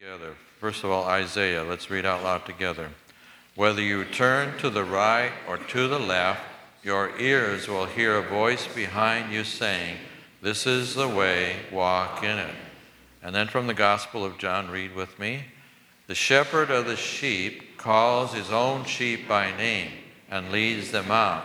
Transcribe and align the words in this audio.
Together. 0.00 0.36
First 0.60 0.84
of 0.84 0.92
all, 0.92 1.06
Isaiah. 1.06 1.64
Let's 1.64 1.90
read 1.90 2.06
out 2.06 2.22
loud 2.22 2.46
together. 2.46 2.90
Whether 3.56 3.82
you 3.82 4.04
turn 4.04 4.56
to 4.58 4.70
the 4.70 4.84
right 4.84 5.32
or 5.48 5.56
to 5.56 5.88
the 5.88 5.98
left, 5.98 6.40
your 6.84 7.18
ears 7.18 7.66
will 7.66 7.86
hear 7.86 8.16
a 8.16 8.22
voice 8.22 8.68
behind 8.68 9.32
you 9.32 9.42
saying, 9.42 9.96
This 10.40 10.68
is 10.68 10.94
the 10.94 11.08
way, 11.08 11.56
walk 11.72 12.22
in 12.22 12.38
it. 12.38 12.54
And 13.24 13.34
then 13.34 13.48
from 13.48 13.66
the 13.66 13.74
Gospel 13.74 14.24
of 14.24 14.38
John, 14.38 14.70
read 14.70 14.94
with 14.94 15.18
me. 15.18 15.42
The 16.06 16.14
shepherd 16.14 16.70
of 16.70 16.86
the 16.86 16.94
sheep 16.94 17.76
calls 17.76 18.32
his 18.32 18.52
own 18.52 18.84
sheep 18.84 19.26
by 19.26 19.50
name 19.56 19.90
and 20.30 20.52
leads 20.52 20.92
them 20.92 21.10
out. 21.10 21.44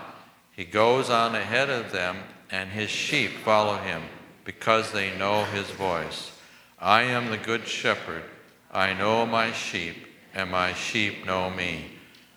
He 0.55 0.63
goes 0.63 1.09
on 1.09 1.33
ahead 1.33 1.71
of 1.71 1.91
them, 1.91 2.17
and 2.51 2.69
his 2.69 2.91
sheep 2.91 3.31
follow 3.31 3.77
him 3.77 4.03
because 4.45 4.91
they 4.91 5.17
know 5.17 5.43
his 5.45 5.71
voice. 5.71 6.31
I 6.79 7.01
am 7.03 7.31
the 7.31 7.37
good 7.37 7.67
shepherd. 7.67 8.21
I 8.73 8.93
know 8.93 9.27
my 9.27 9.51
sheep, 9.51 9.95
and 10.33 10.49
my 10.49 10.73
sheep 10.73 11.27
know 11.27 11.51
me. 11.51 11.91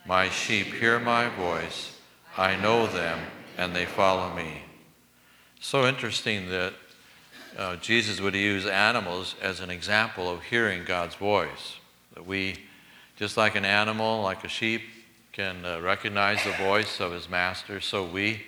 My 0.05 0.29
sheep 0.29 0.67
hear 0.67 0.99
my 0.99 1.29
voice. 1.29 1.97
I 2.37 2.55
know 2.55 2.85
them, 2.85 3.19
and 3.57 3.75
they 3.75 3.85
follow 3.85 4.35
me. 4.35 4.61
So 5.59 5.87
interesting 5.87 6.49
that 6.49 6.73
uh, 7.57 7.77
Jesus 7.77 8.21
would 8.21 8.35
use 8.35 8.67
animals 8.67 9.33
as 9.41 9.61
an 9.61 9.71
example 9.71 10.29
of 10.29 10.43
hearing 10.43 10.83
God's 10.85 11.15
voice. 11.15 11.77
That 12.13 12.27
we, 12.27 12.57
just 13.15 13.35
like 13.35 13.55
an 13.55 13.65
animal, 13.65 14.21
like 14.21 14.43
a 14.43 14.47
sheep, 14.47 14.83
can 15.33 15.65
uh, 15.65 15.81
recognize 15.81 16.43
the 16.43 16.51
voice 16.51 16.99
of 16.99 17.13
his 17.13 17.27
master, 17.27 17.81
so 17.81 18.05
we 18.05 18.43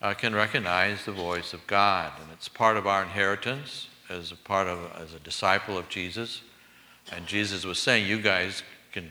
uh, 0.00 0.14
can 0.14 0.32
recognize 0.32 1.04
the 1.04 1.12
voice 1.12 1.52
of 1.52 1.66
God. 1.66 2.12
And 2.22 2.30
it's 2.32 2.48
part 2.48 2.76
of 2.76 2.86
our 2.86 3.02
inheritance 3.02 3.88
as 4.08 4.30
a 4.30 4.36
part 4.36 4.68
of 4.68 4.78
as 5.00 5.12
a 5.12 5.18
disciple 5.18 5.76
of 5.76 5.88
Jesus. 5.88 6.42
And 7.12 7.26
Jesus 7.26 7.64
was 7.64 7.78
saying, 7.78 8.06
you 8.06 8.20
guys 8.20 8.62
can, 8.92 9.10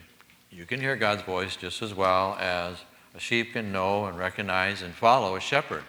you 0.50 0.66
can 0.66 0.80
hear 0.80 0.96
God's 0.96 1.22
voice 1.22 1.56
just 1.56 1.82
as 1.82 1.94
well 1.94 2.36
as 2.40 2.76
a 3.14 3.20
sheep 3.20 3.54
can 3.54 3.72
know 3.72 4.04
and 4.04 4.18
recognize 4.18 4.82
and 4.82 4.94
follow 4.94 5.36
a 5.36 5.40
shepherd. 5.40 5.84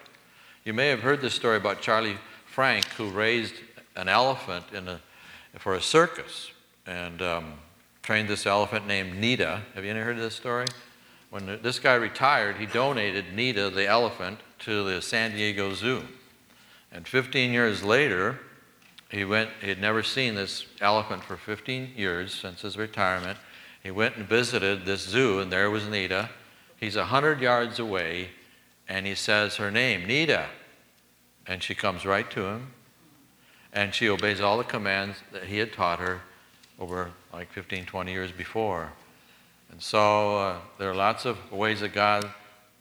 You 0.64 0.74
may 0.74 0.88
have 0.88 1.02
heard 1.02 1.22
this 1.22 1.34
story 1.34 1.58
about 1.58 1.82
Charlie 1.82 2.18
Frank, 2.46 2.86
who 2.90 3.10
raised 3.10 3.56
an 3.96 4.08
elephant 4.08 4.66
a, 4.74 5.00
for 5.60 5.76
a 5.76 5.82
circus 5.82 6.52
and 6.86 7.22
um, 7.22 7.54
trained 8.02 8.30
this 8.30 8.46
elephant 8.46 8.88
named 8.88 9.18
Nita. 9.18 9.62
Have 9.76 9.84
you 9.84 9.92
ever 9.92 10.04
heard 10.04 10.16
of 10.16 10.22
this 10.22 10.36
story? 10.36 10.66
When 11.30 11.60
this 11.62 11.80
guy 11.80 11.96
retired, 11.96 12.56
he 12.56 12.66
donated 12.66 13.34
Nita, 13.34 13.70
the 13.70 13.86
elephant, 13.86 14.40
to 14.60 14.84
the 14.90 15.02
San 15.02 15.32
Diego 15.32 15.74
Zoo. 15.74 16.04
And 16.92 17.06
15 17.06 17.52
years 17.52 17.84
later, 17.84 18.40
he 19.10 19.24
went, 19.24 19.50
he 19.62 19.70
had 19.70 19.80
never 19.80 20.04
seen 20.04 20.36
this 20.36 20.66
elephant 20.82 21.24
for 21.24 21.38
15 21.38 21.94
years 21.96 22.34
since 22.34 22.62
his 22.62 22.78
retirement. 22.78 23.38
He 23.82 23.92
went 23.92 24.18
and 24.18 24.28
visited 24.28 24.86
this 24.86 25.02
zoo, 25.02 25.40
and 25.40 25.52
there 25.52 25.72
was 25.72 25.88
Nita. 25.88 26.30
He's 26.78 26.98
100 26.98 27.40
yards 27.40 27.80
away, 27.80 28.30
and 28.88 29.06
he 29.06 29.16
says 29.16 29.56
her 29.56 29.72
name, 29.72 30.06
Nita. 30.06 30.48
And 31.46 31.64
she 31.64 31.74
comes 31.74 32.06
right 32.06 32.30
to 32.32 32.46
him, 32.46 32.74
and 33.72 33.94
she 33.94 34.10
obeys 34.10 34.42
all 34.42 34.58
the 34.58 34.66
commands 34.66 35.18
that 35.32 35.46
he 35.46 35.58
had 35.60 35.72
taught 35.72 36.00
her 36.00 36.22
over 36.80 37.12
like 37.32 37.52
15, 37.54 37.86
20 37.86 38.12
years 38.12 38.32
before. 38.32 38.92
And 39.72 39.82
so 39.82 40.38
uh, 40.38 40.58
there 40.78 40.90
are 40.90 40.96
lots 40.96 41.26
of 41.26 41.52
ways 41.52 41.80
that 41.80 41.94
God 41.94 42.30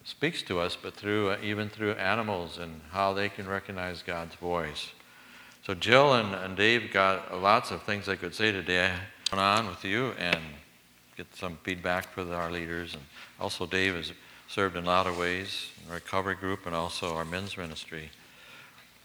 speaks 0.05 0.43
to 0.43 0.59
us, 0.59 0.77
but 0.81 0.95
through 0.95 1.31
uh, 1.31 1.39
even 1.43 1.69
through 1.69 1.93
animals 1.93 2.59
and 2.59 2.81
how 2.91 3.13
they 3.13 3.29
can 3.29 3.49
recognize 3.49 4.03
God's 4.03 4.35
voice. 4.37 4.91
So 5.67 5.75
Jill 5.75 6.15
and, 6.15 6.33
and 6.33 6.57
Dave 6.57 6.93
got 6.93 7.43
lots 7.43 7.73
of 7.73 7.83
things 7.83 8.07
they 8.07 8.15
could 8.15 8.37
say 8.37 8.53
today 8.53 8.93
going 9.33 9.43
on 9.43 9.67
with 9.67 9.85
you 9.85 10.13
and 10.17 10.39
get 11.17 11.27
some 11.35 11.59
feedback 11.65 12.07
for 12.13 12.23
our 12.33 12.53
leaders. 12.53 12.95
And 12.95 13.03
also 13.41 13.67
Dave 13.67 13.97
has 13.97 14.13
served 14.47 14.77
in 14.77 14.85
a 14.85 14.87
lot 14.87 15.09
of 15.09 15.19
ways 15.19 15.71
in 15.85 15.93
recovery 15.93 16.37
group 16.37 16.67
and 16.67 16.77
also 16.77 17.17
our 17.17 17.25
men's 17.25 17.57
ministry. 17.57 18.11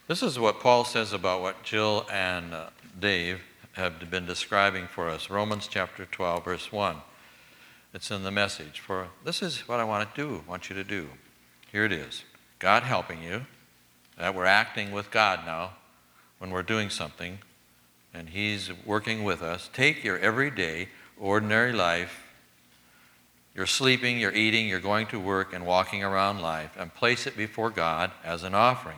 This 0.07 0.21
is 0.21 0.37
what 0.37 0.59
Paul 0.59 0.85
says 0.85 1.13
about 1.13 1.41
what 1.41 1.63
Jill 1.63 2.05
and 2.11 2.53
uh, 2.53 2.67
Dave 2.99 3.41
have 3.71 4.11
been 4.11 4.27
describing 4.27 4.85
for 4.85 5.09
us. 5.09 5.31
Romans 5.31 5.67
chapter 5.67 6.05
12, 6.05 6.45
verse 6.45 6.71
1. 6.71 6.97
It's 7.95 8.11
in 8.11 8.21
the 8.21 8.29
message. 8.29 8.81
For 8.81 9.07
this 9.25 9.41
is 9.41 9.67
what 9.67 9.79
I 9.79 9.83
want 9.83 10.13
to 10.13 10.21
do, 10.21 10.43
want 10.47 10.69
you 10.69 10.75
to 10.75 10.83
do. 10.83 11.09
Here 11.71 11.85
it 11.85 11.91
is. 11.91 12.23
God 12.59 12.83
helping 12.83 13.23
you. 13.23 13.47
That 14.19 14.35
we're 14.35 14.45
acting 14.45 14.91
with 14.91 15.09
God 15.09 15.39
now 15.43 15.71
when 16.41 16.49
we're 16.49 16.63
doing 16.63 16.89
something 16.89 17.37
and 18.15 18.29
He's 18.29 18.71
working 18.83 19.23
with 19.23 19.43
us, 19.43 19.69
take 19.73 20.03
your 20.03 20.17
everyday, 20.17 20.89
ordinary 21.19 21.71
life, 21.71 22.23
you're 23.53 23.67
sleeping, 23.67 24.19
you're 24.19 24.33
eating, 24.33 24.67
you're 24.67 24.79
going 24.79 25.05
to 25.07 25.19
work, 25.19 25.53
and 25.53 25.67
walking 25.67 26.03
around 26.03 26.41
life, 26.41 26.71
and 26.79 26.91
place 26.95 27.27
it 27.27 27.37
before 27.37 27.69
God 27.69 28.09
as 28.23 28.41
an 28.41 28.55
offering. 28.55 28.97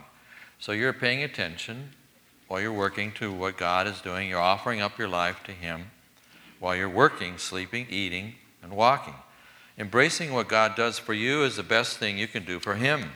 So 0.57 0.71
you're 0.71 0.93
paying 0.93 1.21
attention 1.21 1.89
while 2.47 2.61
you're 2.61 2.71
working 2.71 3.11
to 3.13 3.29
what 3.29 3.57
God 3.57 3.87
is 3.87 3.99
doing. 3.99 4.29
You're 4.29 4.39
offering 4.39 4.79
up 4.79 4.97
your 4.97 5.09
life 5.09 5.43
to 5.43 5.51
Him 5.51 5.91
while 6.61 6.77
you're 6.77 6.87
working, 6.87 7.37
sleeping, 7.37 7.87
eating, 7.89 8.35
and 8.61 8.71
walking. 8.71 9.15
Embracing 9.77 10.31
what 10.31 10.47
God 10.47 10.77
does 10.77 10.97
for 10.97 11.13
you 11.13 11.43
is 11.43 11.57
the 11.57 11.63
best 11.63 11.97
thing 11.97 12.17
you 12.17 12.27
can 12.27 12.45
do 12.45 12.61
for 12.61 12.75
Him. 12.75 13.11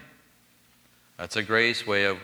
That's 1.15 1.37
a 1.37 1.43
grace 1.43 1.87
way 1.87 2.03
of 2.03 2.17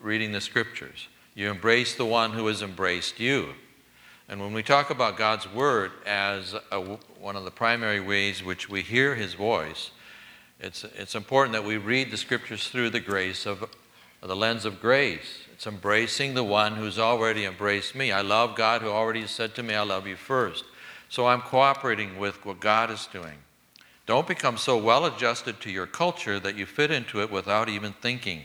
reading 0.00 0.32
the 0.32 0.40
scriptures. 0.40 1.06
You 1.34 1.50
embrace 1.50 1.94
the 1.94 2.06
one 2.06 2.32
who 2.32 2.46
has 2.46 2.62
embraced 2.62 3.18
you. 3.18 3.54
And 4.28 4.40
when 4.40 4.52
we 4.52 4.62
talk 4.62 4.90
about 4.90 5.18
God's 5.18 5.52
Word 5.52 5.92
as 6.06 6.54
a, 6.70 6.80
one 6.80 7.36
of 7.36 7.44
the 7.44 7.50
primary 7.50 8.00
ways 8.00 8.42
which 8.42 8.70
we 8.70 8.82
hear 8.82 9.14
His 9.14 9.34
voice, 9.34 9.90
it's, 10.60 10.84
it's 10.96 11.14
important 11.14 11.52
that 11.52 11.64
we 11.64 11.76
read 11.76 12.10
the 12.10 12.16
Scriptures 12.16 12.68
through 12.68 12.90
the 12.90 13.00
grace 13.00 13.46
of 13.46 13.68
the 14.22 14.36
lens 14.36 14.64
of 14.64 14.80
grace. 14.80 15.40
It's 15.52 15.66
embracing 15.66 16.34
the 16.34 16.44
one 16.44 16.76
who's 16.76 16.98
already 16.98 17.44
embraced 17.44 17.94
me. 17.94 18.10
I 18.12 18.22
love 18.22 18.56
God 18.56 18.80
who 18.80 18.88
already 18.88 19.26
said 19.26 19.54
to 19.56 19.62
me, 19.62 19.74
I 19.74 19.82
love 19.82 20.06
you 20.06 20.16
first. 20.16 20.64
So 21.10 21.26
I'm 21.26 21.42
cooperating 21.42 22.18
with 22.18 22.44
what 22.46 22.60
God 22.60 22.90
is 22.90 23.06
doing. 23.12 23.38
Don't 24.06 24.26
become 24.26 24.56
so 24.56 24.76
well 24.76 25.04
adjusted 25.04 25.60
to 25.60 25.70
your 25.70 25.86
culture 25.86 26.40
that 26.40 26.56
you 26.56 26.66
fit 26.66 26.90
into 26.90 27.20
it 27.20 27.30
without 27.30 27.68
even 27.68 27.92
thinking. 27.92 28.42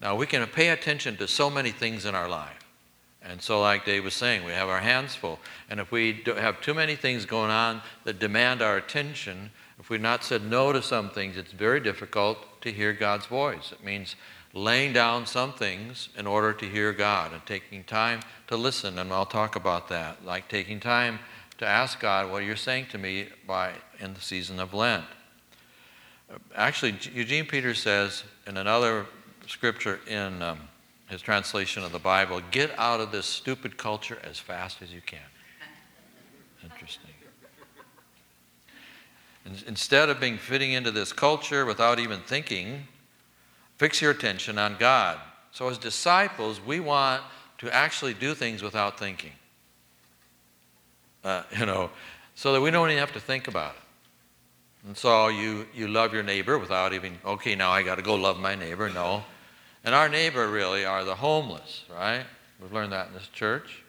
Now, 0.00 0.14
we 0.14 0.26
can 0.26 0.46
pay 0.46 0.68
attention 0.68 1.16
to 1.16 1.28
so 1.28 1.48
many 1.48 1.70
things 1.70 2.04
in 2.04 2.14
our 2.14 2.28
life. 2.28 2.66
And 3.22 3.42
so, 3.42 3.60
like 3.60 3.84
Dave 3.84 4.04
was 4.04 4.14
saying, 4.14 4.44
we 4.44 4.52
have 4.52 4.68
our 4.68 4.80
hands 4.80 5.16
full. 5.16 5.40
And 5.68 5.80
if 5.80 5.90
we 5.90 6.22
have 6.26 6.60
too 6.60 6.74
many 6.74 6.94
things 6.94 7.24
going 7.24 7.50
on 7.50 7.82
that 8.04 8.18
demand 8.18 8.62
our 8.62 8.76
attention, 8.76 9.50
if 9.80 9.90
we've 9.90 10.00
not 10.00 10.22
said 10.22 10.44
no 10.44 10.72
to 10.72 10.80
some 10.80 11.10
things, 11.10 11.36
it's 11.36 11.52
very 11.52 11.80
difficult 11.80 12.60
to 12.62 12.70
hear 12.70 12.92
God's 12.92 13.26
voice. 13.26 13.72
It 13.72 13.82
means 13.82 14.14
laying 14.52 14.92
down 14.92 15.26
some 15.26 15.52
things 15.52 16.08
in 16.16 16.26
order 16.26 16.52
to 16.52 16.66
hear 16.66 16.92
God 16.92 17.32
and 17.32 17.44
taking 17.44 17.84
time 17.84 18.20
to 18.46 18.56
listen. 18.56 18.98
And 18.98 19.12
I'll 19.12 19.26
talk 19.26 19.56
about 19.56 19.88
that, 19.88 20.24
like 20.24 20.48
taking 20.48 20.78
time 20.78 21.18
to 21.58 21.66
ask 21.66 21.98
God 21.98 22.30
what 22.30 22.44
you're 22.44 22.56
saying 22.56 22.86
to 22.90 22.98
me 22.98 23.28
by 23.46 23.72
in 23.98 24.14
the 24.14 24.20
season 24.20 24.60
of 24.60 24.72
Lent. 24.72 25.04
Actually, 26.54 26.96
Eugene 27.12 27.46
Peterson 27.46 27.82
says 27.82 28.24
in 28.46 28.56
another 28.56 29.06
scripture 29.46 30.00
in 30.06 30.42
um, 30.42 30.60
his 31.08 31.22
translation 31.22 31.82
of 31.82 31.92
the 31.92 31.98
Bible 31.98 32.40
get 32.50 32.70
out 32.78 33.00
of 33.00 33.12
this 33.12 33.26
stupid 33.26 33.76
culture 33.76 34.18
as 34.22 34.38
fast 34.38 34.82
as 34.82 34.92
you 34.92 35.00
can. 35.00 35.18
Interesting. 36.64 37.10
Instead 39.68 40.08
of 40.08 40.18
being 40.18 40.38
fitting 40.38 40.72
into 40.72 40.90
this 40.90 41.12
culture 41.12 41.64
without 41.64 42.00
even 42.00 42.20
thinking, 42.20 42.88
fix 43.76 44.02
your 44.02 44.10
attention 44.10 44.58
on 44.58 44.76
God. 44.76 45.18
So, 45.52 45.68
as 45.68 45.78
disciples, 45.78 46.60
we 46.60 46.80
want 46.80 47.22
to 47.58 47.72
actually 47.72 48.14
do 48.14 48.34
things 48.34 48.62
without 48.62 48.98
thinking. 48.98 49.32
Uh, 51.22 51.44
you 51.56 51.64
know, 51.64 51.90
so 52.34 52.52
that 52.52 52.60
we 52.60 52.70
don't 52.70 52.88
even 52.90 52.98
have 52.98 53.12
to 53.12 53.20
think 53.20 53.46
about 53.46 53.74
it. 53.74 53.82
And 54.86 54.96
so 54.96 55.28
you, 55.28 55.66
you 55.74 55.88
love 55.88 56.14
your 56.14 56.22
neighbor 56.22 56.58
without 56.58 56.92
even, 56.92 57.18
okay, 57.24 57.56
now 57.56 57.70
I 57.70 57.82
got 57.82 57.96
to 57.96 58.02
go 58.02 58.14
love 58.14 58.38
my 58.38 58.54
neighbor. 58.54 58.88
No. 58.88 59.24
And 59.86 59.94
our 59.94 60.08
neighbor 60.08 60.48
really 60.48 60.84
are 60.84 61.04
the 61.04 61.14
homeless, 61.14 61.84
right? 61.88 62.24
We've 62.60 62.72
learned 62.72 62.90
that 62.90 63.06
in 63.06 63.14
this 63.14 63.28
church. 63.28 63.84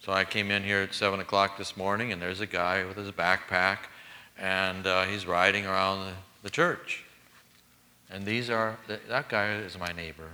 So 0.00 0.10
I 0.10 0.24
came 0.24 0.50
in 0.50 0.64
here 0.64 0.80
at 0.80 0.94
7 0.94 1.20
o'clock 1.20 1.58
this 1.58 1.76
morning, 1.76 2.10
and 2.10 2.22
there's 2.22 2.40
a 2.40 2.46
guy 2.46 2.86
with 2.86 2.96
his 2.96 3.12
backpack, 3.12 3.80
and 4.38 4.86
uh, 4.86 5.04
he's 5.04 5.26
riding 5.26 5.66
around 5.66 6.06
the, 6.06 6.12
the 6.44 6.48
church. 6.48 7.04
And 8.10 8.24
these 8.24 8.48
are, 8.48 8.78
that 9.08 9.28
guy 9.28 9.56
is 9.56 9.78
my 9.78 9.92
neighbor. 9.92 10.30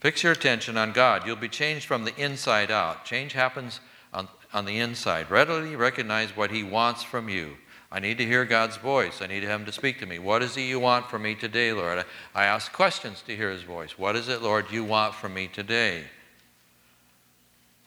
Fix 0.00 0.24
your 0.24 0.32
attention 0.32 0.76
on 0.76 0.90
God. 0.90 1.24
You'll 1.24 1.36
be 1.36 1.48
changed 1.48 1.86
from 1.86 2.04
the 2.04 2.16
inside 2.20 2.72
out. 2.72 3.04
Change 3.04 3.34
happens 3.34 3.78
on, 4.12 4.26
on 4.52 4.64
the 4.64 4.80
inside. 4.80 5.30
Readily 5.30 5.76
recognize 5.76 6.36
what 6.36 6.50
He 6.50 6.64
wants 6.64 7.04
from 7.04 7.28
you. 7.28 7.56
I 7.94 8.00
need 8.00 8.18
to 8.18 8.26
hear 8.26 8.44
God's 8.44 8.76
voice. 8.76 9.22
I 9.22 9.28
need 9.28 9.44
Him 9.44 9.64
to 9.66 9.70
speak 9.70 10.00
to 10.00 10.06
me. 10.06 10.18
What 10.18 10.42
is 10.42 10.56
it 10.56 10.62
you 10.62 10.80
want 10.80 11.08
from 11.08 11.22
me 11.22 11.36
today, 11.36 11.72
Lord? 11.72 12.04
I 12.34 12.44
ask 12.44 12.72
questions 12.72 13.22
to 13.28 13.36
hear 13.36 13.52
His 13.52 13.62
voice. 13.62 13.96
What 13.96 14.16
is 14.16 14.28
it, 14.28 14.42
Lord, 14.42 14.68
you 14.72 14.82
want 14.82 15.14
from 15.14 15.34
me 15.34 15.46
today? 15.46 16.02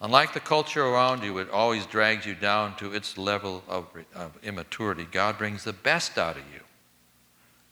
Unlike 0.00 0.32
the 0.32 0.40
culture 0.40 0.82
around 0.82 1.24
you, 1.24 1.36
it 1.36 1.50
always 1.50 1.84
drags 1.84 2.24
you 2.24 2.34
down 2.34 2.74
to 2.76 2.94
its 2.94 3.18
level 3.18 3.62
of, 3.68 3.84
of 4.14 4.32
immaturity. 4.42 5.06
God 5.10 5.36
brings 5.36 5.64
the 5.64 5.74
best 5.74 6.16
out 6.16 6.36
of 6.36 6.42
you. 6.54 6.60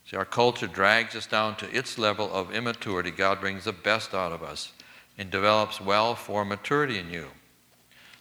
See, 0.05 0.15
our 0.15 0.23
culture 0.23 0.67
drags 0.67 1.15
us 1.15 1.25
down 1.25 1.55
to 1.55 1.75
its 1.75 1.97
level 1.97 2.31
of 2.31 2.53
immaturity. 2.53 3.09
God 3.09 3.41
brings 3.41 3.63
the 3.63 3.73
best 3.73 4.13
out 4.13 4.31
of 4.31 4.43
us 4.43 4.73
and 5.17 5.31
develops 5.31 5.81
well 5.81 6.13
for 6.13 6.45
maturity 6.45 6.99
in 6.99 7.09
you. 7.09 7.29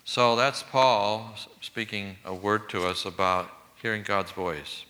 So 0.05 0.37
that's 0.37 0.63
Paul 0.63 1.35
speaking 1.61 2.17
a 2.25 2.33
word 2.33 2.71
to 2.71 2.87
us 2.87 3.05
about 3.05 3.51
hearing 3.83 4.03
God's 4.03 4.31
voice. 4.33 4.85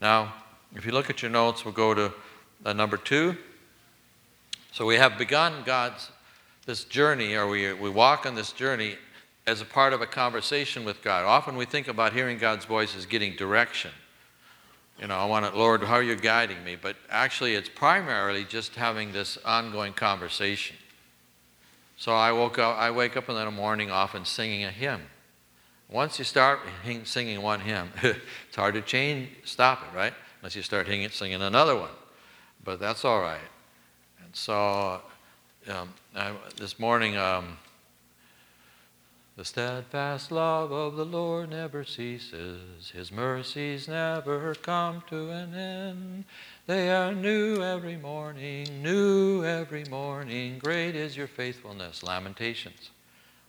Now, 0.00 0.34
if 0.74 0.86
you 0.86 0.92
look 0.92 1.10
at 1.10 1.22
your 1.22 1.30
notes, 1.30 1.64
we'll 1.64 1.74
go 1.74 1.94
to 1.94 2.12
uh, 2.64 2.72
number 2.72 2.96
two. 2.96 3.36
So 4.72 4.86
we 4.86 4.96
have 4.96 5.18
begun 5.18 5.62
God's 5.64 6.10
this 6.66 6.84
journey, 6.84 7.34
or 7.34 7.48
we, 7.48 7.72
we 7.72 7.90
walk 7.90 8.26
on 8.26 8.34
this 8.34 8.52
journey 8.52 8.96
as 9.46 9.60
a 9.60 9.64
part 9.64 9.92
of 9.92 10.00
a 10.00 10.06
conversation 10.06 10.84
with 10.84 11.02
God. 11.02 11.24
Often 11.24 11.56
we 11.56 11.64
think 11.64 11.88
about 11.88 12.12
hearing 12.12 12.38
God's 12.38 12.64
voice 12.64 12.94
as 12.94 13.06
getting 13.06 13.34
direction. 13.34 13.90
You 15.00 15.08
know, 15.08 15.16
I 15.16 15.24
want 15.24 15.46
to, 15.46 15.58
Lord, 15.58 15.82
how 15.82 15.94
are 15.94 16.02
you 16.02 16.14
guiding 16.14 16.62
me? 16.62 16.76
But 16.80 16.96
actually, 17.08 17.54
it's 17.54 17.68
primarily 17.68 18.44
just 18.44 18.74
having 18.74 19.12
this 19.12 19.38
ongoing 19.44 19.94
conversation. 19.94 20.76
So 21.96 22.12
I 22.12 22.32
woke 22.32 22.58
up, 22.58 22.76
I 22.76 22.90
wake 22.90 23.16
up 23.16 23.28
in 23.28 23.34
the 23.34 23.50
morning 23.50 23.90
often 23.90 24.24
singing 24.24 24.64
a 24.64 24.70
hymn. 24.70 25.02
Once 25.90 26.18
you 26.18 26.24
start 26.24 26.60
singing 27.04 27.42
one 27.42 27.60
hymn, 27.60 27.90
it's 28.02 28.56
hard 28.56 28.74
to 28.74 28.80
change, 28.80 29.28
stop 29.44 29.82
it, 29.82 29.96
right? 29.96 30.14
Unless 30.40 30.54
you 30.54 30.62
start 30.62 30.86
singing 30.86 31.42
another 31.42 31.76
one. 31.76 31.90
But 32.62 32.78
that's 32.78 33.04
all 33.04 33.20
right. 33.20 33.40
And 34.22 34.34
so 34.34 35.00
um, 35.68 35.92
I, 36.14 36.32
this 36.56 36.78
morning, 36.78 37.16
um, 37.16 37.58
the 39.36 39.44
steadfast 39.44 40.30
love 40.30 40.70
of 40.70 40.96
the 40.96 41.04
Lord 41.04 41.50
never 41.50 41.84
ceases, 41.84 42.90
His 42.90 43.10
mercies 43.10 43.88
never 43.88 44.54
come 44.54 45.02
to 45.08 45.30
an 45.30 45.54
end. 45.54 46.24
They 46.66 46.90
are 46.90 47.14
new 47.14 47.62
every 47.62 47.96
morning, 47.96 48.82
new 48.82 49.44
every 49.44 49.84
morning. 49.84 50.58
Great 50.58 50.94
is 50.94 51.16
your 51.16 51.26
faithfulness. 51.26 52.02
Lamentations. 52.02 52.90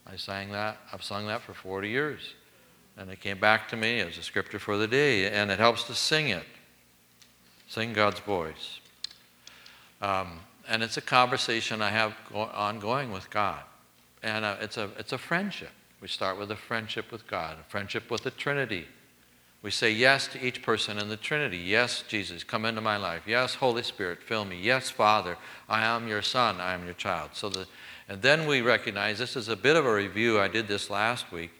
I 0.07 0.15
sang 0.15 0.51
that. 0.51 0.77
I've 0.91 1.03
sung 1.03 1.27
that 1.27 1.41
for 1.41 1.53
40 1.53 1.89
years. 1.89 2.33
And 2.97 3.09
it 3.09 3.19
came 3.21 3.39
back 3.39 3.69
to 3.69 3.77
me 3.77 3.99
as 3.99 4.17
a 4.17 4.23
scripture 4.23 4.59
for 4.59 4.77
the 4.77 4.87
day, 4.87 5.31
and 5.31 5.49
it 5.49 5.59
helps 5.59 5.83
to 5.85 5.95
sing 5.95 6.29
it. 6.29 6.45
Sing 7.67 7.93
God's 7.93 8.19
voice. 8.19 8.79
Um, 10.01 10.39
and 10.67 10.83
it's 10.83 10.97
a 10.97 11.01
conversation 11.01 11.81
I 11.81 11.89
have 11.89 12.15
go- 12.31 12.49
ongoing 12.53 13.11
with 13.11 13.29
God. 13.29 13.61
And 14.23 14.45
uh, 14.45 14.57
it's, 14.61 14.77
a, 14.77 14.89
it's 14.97 15.13
a 15.13 15.17
friendship. 15.17 15.71
We 16.01 16.07
start 16.07 16.37
with 16.37 16.51
a 16.51 16.55
friendship 16.55 17.11
with 17.11 17.27
God, 17.27 17.57
a 17.59 17.69
friendship 17.69 18.11
with 18.11 18.23
the 18.23 18.31
Trinity. 18.31 18.87
We 19.61 19.69
say 19.69 19.91
yes 19.91 20.27
to 20.29 20.43
each 20.43 20.63
person 20.63 20.97
in 20.97 21.09
the 21.09 21.17
Trinity. 21.17 21.57
Yes, 21.57 22.03
Jesus, 22.07 22.43
come 22.43 22.65
into 22.65 22.81
my 22.81 22.97
life. 22.97 23.23
Yes, 23.27 23.55
Holy 23.55 23.83
Spirit, 23.83 24.23
fill 24.23 24.43
me. 24.43 24.59
Yes, 24.59 24.89
Father, 24.89 25.37
I 25.69 25.83
am 25.83 26.07
your 26.07 26.23
son, 26.23 26.59
I 26.59 26.73
am 26.73 26.83
your 26.83 26.95
child. 26.95 27.31
So 27.33 27.49
the, 27.49 27.67
and 28.11 28.21
then 28.21 28.45
we 28.45 28.59
recognize 28.59 29.19
this 29.19 29.37
is 29.37 29.47
a 29.47 29.55
bit 29.55 29.77
of 29.77 29.85
a 29.85 29.93
review. 29.93 30.37
I 30.37 30.49
did 30.49 30.67
this 30.67 30.89
last 30.89 31.31
week, 31.31 31.51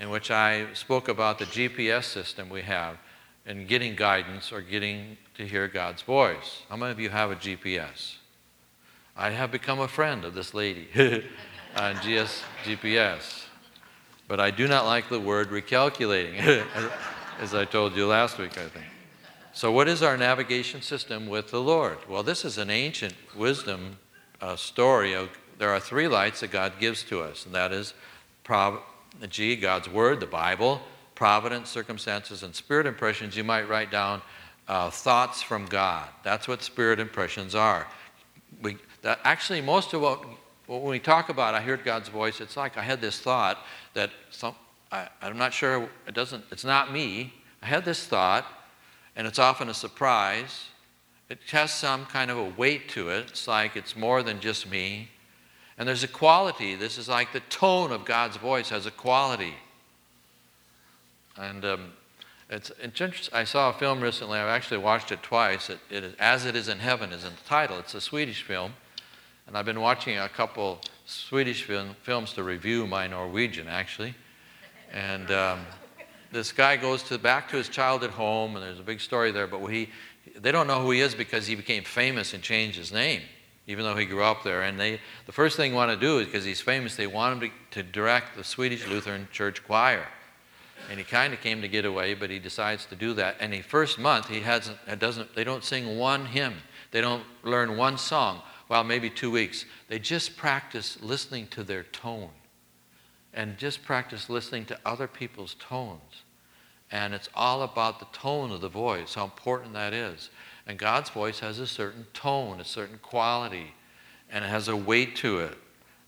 in 0.00 0.10
which 0.10 0.32
I 0.32 0.66
spoke 0.74 1.06
about 1.06 1.38
the 1.38 1.44
GPS 1.44 2.02
system 2.02 2.48
we 2.48 2.62
have 2.62 2.96
in 3.46 3.64
getting 3.64 3.94
guidance 3.94 4.50
or 4.50 4.60
getting 4.60 5.16
to 5.36 5.46
hear 5.46 5.68
God's 5.68 6.02
voice. 6.02 6.64
How 6.68 6.74
many 6.74 6.90
of 6.90 6.98
you 6.98 7.10
have 7.10 7.30
a 7.30 7.36
GPS? 7.36 8.16
I 9.16 9.30
have 9.30 9.52
become 9.52 9.78
a 9.78 9.86
friend 9.86 10.24
of 10.24 10.34
this 10.34 10.52
lady 10.52 10.88
on 11.76 11.94
GS, 11.98 12.42
GPS. 12.64 13.44
But 14.26 14.40
I 14.40 14.50
do 14.50 14.66
not 14.66 14.86
like 14.86 15.08
the 15.10 15.20
word 15.20 15.50
recalculating. 15.50 16.66
as 17.38 17.54
I 17.54 17.64
told 17.64 17.94
you 17.94 18.08
last 18.08 18.36
week, 18.36 18.58
I 18.58 18.66
think. 18.66 18.86
So, 19.52 19.70
what 19.70 19.86
is 19.86 20.02
our 20.02 20.16
navigation 20.16 20.82
system 20.82 21.28
with 21.28 21.52
the 21.52 21.60
Lord? 21.60 21.98
Well, 22.08 22.24
this 22.24 22.44
is 22.44 22.58
an 22.58 22.68
ancient 22.68 23.14
wisdom 23.36 23.98
uh, 24.40 24.56
story. 24.56 25.12
Of, 25.12 25.28
there 25.60 25.68
are 25.68 25.78
three 25.78 26.08
lights 26.08 26.40
that 26.40 26.50
God 26.50 26.72
gives 26.80 27.02
to 27.04 27.20
us, 27.20 27.44
and 27.44 27.54
that 27.54 27.70
is 27.70 27.92
Prov- 28.44 28.80
G, 29.28 29.56
God's 29.56 29.90
Word, 29.90 30.18
the 30.18 30.26
Bible, 30.26 30.80
providence, 31.14 31.68
circumstances, 31.68 32.42
and 32.42 32.54
spirit 32.54 32.86
impressions. 32.86 33.36
You 33.36 33.44
might 33.44 33.68
write 33.68 33.90
down 33.90 34.22
uh, 34.68 34.88
thoughts 34.88 35.42
from 35.42 35.66
God. 35.66 36.08
That's 36.24 36.48
what 36.48 36.62
spirit 36.62 36.98
impressions 36.98 37.54
are. 37.54 37.86
We, 38.62 38.78
that 39.02 39.20
actually, 39.22 39.60
most 39.60 39.92
of 39.92 40.00
what 40.00 40.24
when 40.66 40.82
we 40.82 40.98
talk 40.98 41.28
about 41.28 41.54
I 41.54 41.60
heard 41.60 41.84
God's 41.84 42.08
voice, 42.08 42.40
it's 42.40 42.56
like 42.56 42.78
I 42.78 42.82
had 42.82 43.02
this 43.02 43.20
thought 43.20 43.58
that 43.92 44.10
some, 44.30 44.54
I, 44.90 45.08
am 45.20 45.36
not 45.36 45.52
sure, 45.52 45.90
it 46.06 46.14
doesn't, 46.14 46.42
it's 46.50 46.64
not 46.64 46.90
me. 46.90 47.34
I 47.60 47.66
had 47.66 47.84
this 47.84 48.06
thought, 48.06 48.46
and 49.14 49.26
it's 49.26 49.38
often 49.38 49.68
a 49.68 49.74
surprise. 49.74 50.68
It 51.28 51.38
has 51.50 51.70
some 51.70 52.06
kind 52.06 52.30
of 52.30 52.38
a 52.38 52.48
weight 52.56 52.88
to 52.90 53.10
it. 53.10 53.26
It's 53.28 53.46
like 53.46 53.76
it's 53.76 53.94
more 53.94 54.22
than 54.22 54.40
just 54.40 54.70
me. 54.70 55.10
And 55.80 55.88
there's 55.88 56.04
a 56.04 56.08
quality. 56.08 56.74
This 56.74 56.98
is 56.98 57.08
like 57.08 57.32
the 57.32 57.40
tone 57.40 57.90
of 57.90 58.04
God's 58.04 58.36
voice 58.36 58.68
has 58.68 58.84
a 58.84 58.90
quality. 58.90 59.54
And 61.38 61.64
um, 61.64 61.92
it's, 62.50 62.70
it's 62.82 63.00
interesting. 63.00 63.34
I 63.34 63.44
saw 63.44 63.70
a 63.70 63.72
film 63.72 64.02
recently. 64.02 64.38
I've 64.38 64.48
actually 64.48 64.76
watched 64.76 65.10
it 65.10 65.22
twice. 65.22 65.70
It, 65.70 65.78
it 65.88 66.04
is, 66.04 66.14
As 66.18 66.44
It 66.44 66.54
Is 66.54 66.68
in 66.68 66.80
Heaven 66.80 67.12
is 67.12 67.24
in 67.24 67.30
the 67.30 67.48
title. 67.48 67.78
It's 67.78 67.94
a 67.94 68.00
Swedish 68.02 68.42
film. 68.42 68.74
And 69.46 69.56
I've 69.56 69.64
been 69.64 69.80
watching 69.80 70.18
a 70.18 70.28
couple 70.28 70.82
Swedish 71.06 71.62
film, 71.62 71.96
films 72.02 72.34
to 72.34 72.42
review 72.42 72.86
my 72.86 73.06
Norwegian, 73.06 73.66
actually. 73.66 74.14
And 74.92 75.30
um, 75.30 75.60
this 76.30 76.52
guy 76.52 76.76
goes 76.76 77.02
to, 77.04 77.16
back 77.16 77.48
to 77.52 77.56
his 77.56 77.70
childhood 77.70 78.10
home, 78.10 78.54
and 78.54 78.62
there's 78.62 78.80
a 78.80 78.82
big 78.82 79.00
story 79.00 79.32
there, 79.32 79.46
but 79.46 79.66
he, 79.68 79.88
they 80.38 80.52
don't 80.52 80.66
know 80.66 80.82
who 80.82 80.90
he 80.90 81.00
is 81.00 81.14
because 81.14 81.46
he 81.46 81.54
became 81.54 81.84
famous 81.84 82.34
and 82.34 82.42
changed 82.42 82.76
his 82.76 82.92
name, 82.92 83.22
even 83.70 83.84
though 83.84 83.94
he 83.94 84.04
grew 84.04 84.24
up 84.24 84.42
there. 84.42 84.62
And 84.62 84.78
they, 84.78 85.00
the 85.26 85.32
first 85.32 85.56
thing 85.56 85.70
they 85.70 85.76
want 85.76 85.90
to 85.90 85.96
do 85.96 86.18
is, 86.18 86.26
because 86.26 86.44
he's 86.44 86.60
famous, 86.60 86.96
they 86.96 87.06
want 87.06 87.42
him 87.42 87.50
to, 87.70 87.82
to 87.82 87.82
direct 87.82 88.36
the 88.36 88.44
Swedish 88.44 88.86
Lutheran 88.88 89.28
Church 89.32 89.64
choir. 89.64 90.06
And 90.90 90.98
he 90.98 91.04
kind 91.04 91.32
of 91.32 91.40
came 91.40 91.62
to 91.62 91.68
get 91.68 91.84
away, 91.84 92.14
but 92.14 92.30
he 92.30 92.38
decides 92.40 92.84
to 92.86 92.96
do 92.96 93.14
that. 93.14 93.36
And 93.38 93.52
the 93.52 93.62
first 93.62 93.98
month, 93.98 94.28
he 94.28 94.40
hasn't, 94.40 94.76
doesn't, 94.98 95.34
they 95.36 95.44
don't 95.44 95.62
sing 95.62 95.98
one 95.98 96.26
hymn. 96.26 96.54
They 96.90 97.00
don't 97.00 97.22
learn 97.44 97.76
one 97.76 97.96
song. 97.96 98.42
Well, 98.68 98.82
maybe 98.82 99.08
two 99.08 99.30
weeks. 99.30 99.64
They 99.88 99.98
just 99.98 100.36
practice 100.36 100.98
listening 101.00 101.46
to 101.48 101.62
their 101.62 101.84
tone 101.84 102.30
and 103.32 103.56
just 103.56 103.84
practice 103.84 104.28
listening 104.28 104.64
to 104.66 104.78
other 104.84 105.06
people's 105.06 105.54
tones. 105.60 106.24
And 106.90 107.14
it's 107.14 107.28
all 107.34 107.62
about 107.62 108.00
the 108.00 108.06
tone 108.12 108.50
of 108.50 108.60
the 108.60 108.68
voice, 108.68 109.14
how 109.14 109.24
important 109.24 109.74
that 109.74 109.92
is. 109.92 110.30
And 110.70 110.78
God's 110.78 111.10
voice 111.10 111.40
has 111.40 111.58
a 111.58 111.66
certain 111.66 112.06
tone, 112.14 112.60
a 112.60 112.64
certain 112.64 112.98
quality, 113.02 113.74
and 114.30 114.44
it 114.44 114.48
has 114.48 114.68
a 114.68 114.76
weight 114.76 115.16
to 115.16 115.40
it. 115.40 115.58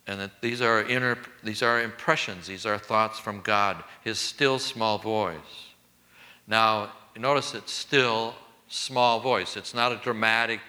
And 0.06 0.20
that 0.20 0.40
these 0.40 0.62
are 0.62 0.84
inner, 0.84 1.18
these 1.42 1.64
are 1.64 1.82
impressions, 1.82 2.46
these 2.46 2.64
are 2.64 2.78
thoughts 2.78 3.18
from 3.18 3.40
God, 3.40 3.82
His 4.04 4.20
still 4.20 4.60
small 4.60 4.98
voice. 4.98 5.66
Now, 6.46 6.92
notice 7.18 7.54
it's 7.54 7.72
still 7.72 8.36
small 8.68 9.18
voice. 9.18 9.56
It's 9.56 9.74
not 9.74 9.90
a 9.90 9.96
dramatic, 9.96 10.60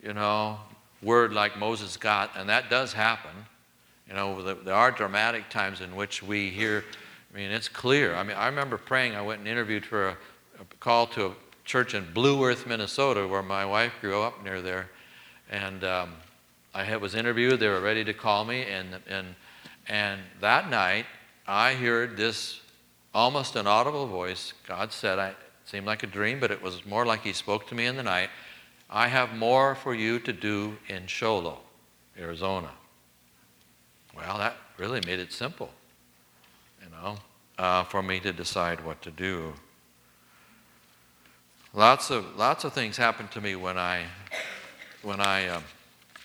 you 0.00 0.12
know, 0.12 0.60
word 1.02 1.32
like 1.32 1.58
Moses 1.58 1.96
got, 1.96 2.36
and 2.36 2.48
that 2.48 2.70
does 2.70 2.92
happen. 2.92 3.32
You 4.06 4.14
know, 4.14 4.54
there 4.62 4.74
are 4.74 4.92
dramatic 4.92 5.50
times 5.50 5.80
in 5.80 5.96
which 5.96 6.22
we 6.22 6.50
hear, 6.50 6.84
I 7.32 7.36
mean, 7.36 7.50
it's 7.50 7.68
clear. 7.68 8.14
I 8.14 8.22
mean, 8.22 8.36
I 8.36 8.46
remember 8.46 8.78
praying, 8.78 9.16
I 9.16 9.22
went 9.22 9.40
and 9.40 9.48
interviewed 9.48 9.84
for 9.84 10.10
a, 10.10 10.16
a 10.60 10.64
call 10.78 11.08
to 11.08 11.24
a 11.26 11.34
church 11.64 11.94
in 11.94 12.12
Blue 12.12 12.44
Earth, 12.44 12.66
Minnesota, 12.66 13.26
where 13.26 13.42
my 13.42 13.64
wife 13.64 13.92
grew 14.00 14.22
up 14.22 14.42
near 14.44 14.60
there. 14.60 14.90
And 15.50 15.84
um, 15.84 16.12
I 16.74 16.96
was 16.96 17.14
interviewed, 17.14 17.60
they 17.60 17.68
were 17.68 17.80
ready 17.80 18.04
to 18.04 18.12
call 18.12 18.44
me, 18.44 18.64
and, 18.64 18.98
and, 19.08 19.34
and 19.88 20.20
that 20.40 20.68
night 20.68 21.06
I 21.46 21.74
heard 21.74 22.16
this 22.16 22.60
almost 23.14 23.56
inaudible 23.56 24.06
voice. 24.06 24.52
God 24.66 24.92
said, 24.92 25.18
I, 25.18 25.28
it 25.28 25.36
seemed 25.64 25.86
like 25.86 26.02
a 26.02 26.06
dream, 26.06 26.40
but 26.40 26.50
it 26.50 26.60
was 26.60 26.84
more 26.84 27.06
like 27.06 27.22
He 27.22 27.32
spoke 27.32 27.68
to 27.68 27.74
me 27.74 27.86
in 27.86 27.96
the 27.96 28.02
night. 28.02 28.30
I 28.90 29.08
have 29.08 29.34
more 29.34 29.74
for 29.74 29.94
you 29.94 30.18
to 30.20 30.32
do 30.32 30.76
in 30.88 31.06
Show 31.06 31.38
Low, 31.38 31.58
Arizona. 32.18 32.70
Well, 34.16 34.38
that 34.38 34.56
really 34.76 35.00
made 35.06 35.18
it 35.18 35.32
simple, 35.32 35.70
you 36.82 36.90
know, 36.90 37.16
uh, 37.58 37.84
for 37.84 38.02
me 38.02 38.20
to 38.20 38.32
decide 38.32 38.84
what 38.84 39.00
to 39.02 39.10
do. 39.10 39.54
Lots 41.76 42.10
of 42.10 42.36
lots 42.36 42.62
of 42.62 42.72
things 42.72 42.96
happen 42.96 43.26
to 43.28 43.40
me 43.40 43.56
when 43.56 43.76
I 43.76 44.04
when 45.02 45.20
I 45.20 45.48
um, 45.48 45.64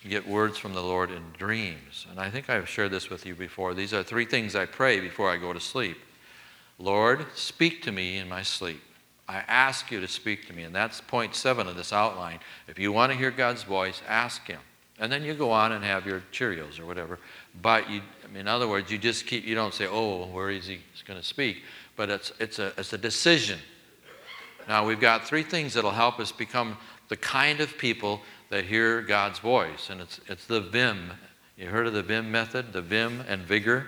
get 0.07 0.27
words 0.27 0.59
from 0.59 0.73
the 0.73 0.81
Lord 0.81 1.09
in 1.09 1.23
dreams, 1.39 2.05
and 2.11 2.19
I 2.19 2.29
think 2.29 2.51
I've 2.51 2.69
shared 2.69 2.91
this 2.91 3.09
with 3.09 3.25
you 3.25 3.33
before. 3.33 3.73
These 3.73 3.91
are 3.91 4.03
three 4.03 4.25
things 4.25 4.55
I 4.55 4.67
pray 4.67 4.99
before 4.99 5.27
I 5.27 5.37
go 5.37 5.51
to 5.51 5.59
sleep. 5.59 5.97
Lord, 6.77 7.25
speak 7.33 7.81
to 7.83 7.91
me 7.91 8.17
in 8.17 8.29
my 8.29 8.43
sleep. 8.43 8.79
I 9.27 9.37
ask 9.47 9.89
you 9.89 9.99
to 9.99 10.07
speak 10.07 10.47
to 10.47 10.53
me, 10.53 10.63
and 10.63 10.73
that's 10.73 11.01
point 11.01 11.33
seven 11.33 11.67
of 11.67 11.75
this 11.75 11.91
outline. 11.91 12.41
If 12.67 12.77
you 12.77 12.91
want 12.91 13.11
to 13.11 13.17
hear 13.17 13.31
God's 13.31 13.63
voice, 13.63 14.03
ask 14.07 14.45
Him. 14.45 14.59
And 14.99 15.11
then 15.11 15.23
you 15.23 15.33
go 15.33 15.49
on 15.49 15.71
and 15.71 15.83
have 15.83 16.05
your 16.05 16.21
Cheerios 16.31 16.79
or 16.79 16.85
whatever. 16.85 17.17
but 17.59 17.89
you, 17.89 18.01
in 18.35 18.47
other 18.47 18.67
words, 18.67 18.91
you 18.91 18.99
just 18.99 19.25
keep, 19.25 19.45
you 19.45 19.55
don't 19.55 19.73
say, 19.73 19.87
oh, 19.87 20.27
where 20.27 20.51
is 20.51 20.67
he 20.67 20.79
going 21.07 21.19
to 21.19 21.25
speak? 21.25 21.63
But 21.95 22.09
it's, 22.09 22.33
it's, 22.39 22.59
a, 22.59 22.73
it's 22.77 22.93
a 22.93 22.97
decision. 22.97 23.59
Now, 24.69 24.85
we've 24.85 24.99
got 24.99 25.25
three 25.25 25.41
things 25.41 25.73
that'll 25.73 25.89
help 25.89 26.19
us 26.19 26.31
become 26.31 26.77
the 27.07 27.17
kind 27.17 27.59
of 27.59 27.75
people 27.79 28.21
that 28.49 28.65
hear 28.65 29.01
God's 29.01 29.39
voice, 29.39 29.89
and 29.89 29.99
it's, 29.99 30.21
it's 30.27 30.45
the 30.45 30.61
VIM. 30.61 31.11
You 31.57 31.69
heard 31.69 31.87
of 31.87 31.93
the 31.93 32.03
VIM 32.03 32.31
method, 32.31 32.71
the 32.71 32.83
VIM 32.83 33.23
and 33.27 33.41
vigor? 33.41 33.87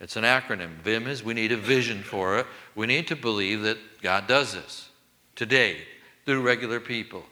It's 0.00 0.16
an 0.16 0.24
acronym. 0.24 0.78
VIM 0.82 1.06
is 1.06 1.22
we 1.22 1.32
need 1.32 1.52
a 1.52 1.56
vision 1.56 2.02
for 2.02 2.40
it. 2.40 2.46
We 2.74 2.88
need 2.88 3.06
to 3.06 3.14
believe 3.14 3.62
that 3.62 3.78
God 4.02 4.26
does 4.26 4.52
this 4.52 4.88
today 5.36 5.76
through 6.24 6.42
regular 6.42 6.80
people, 6.80 7.22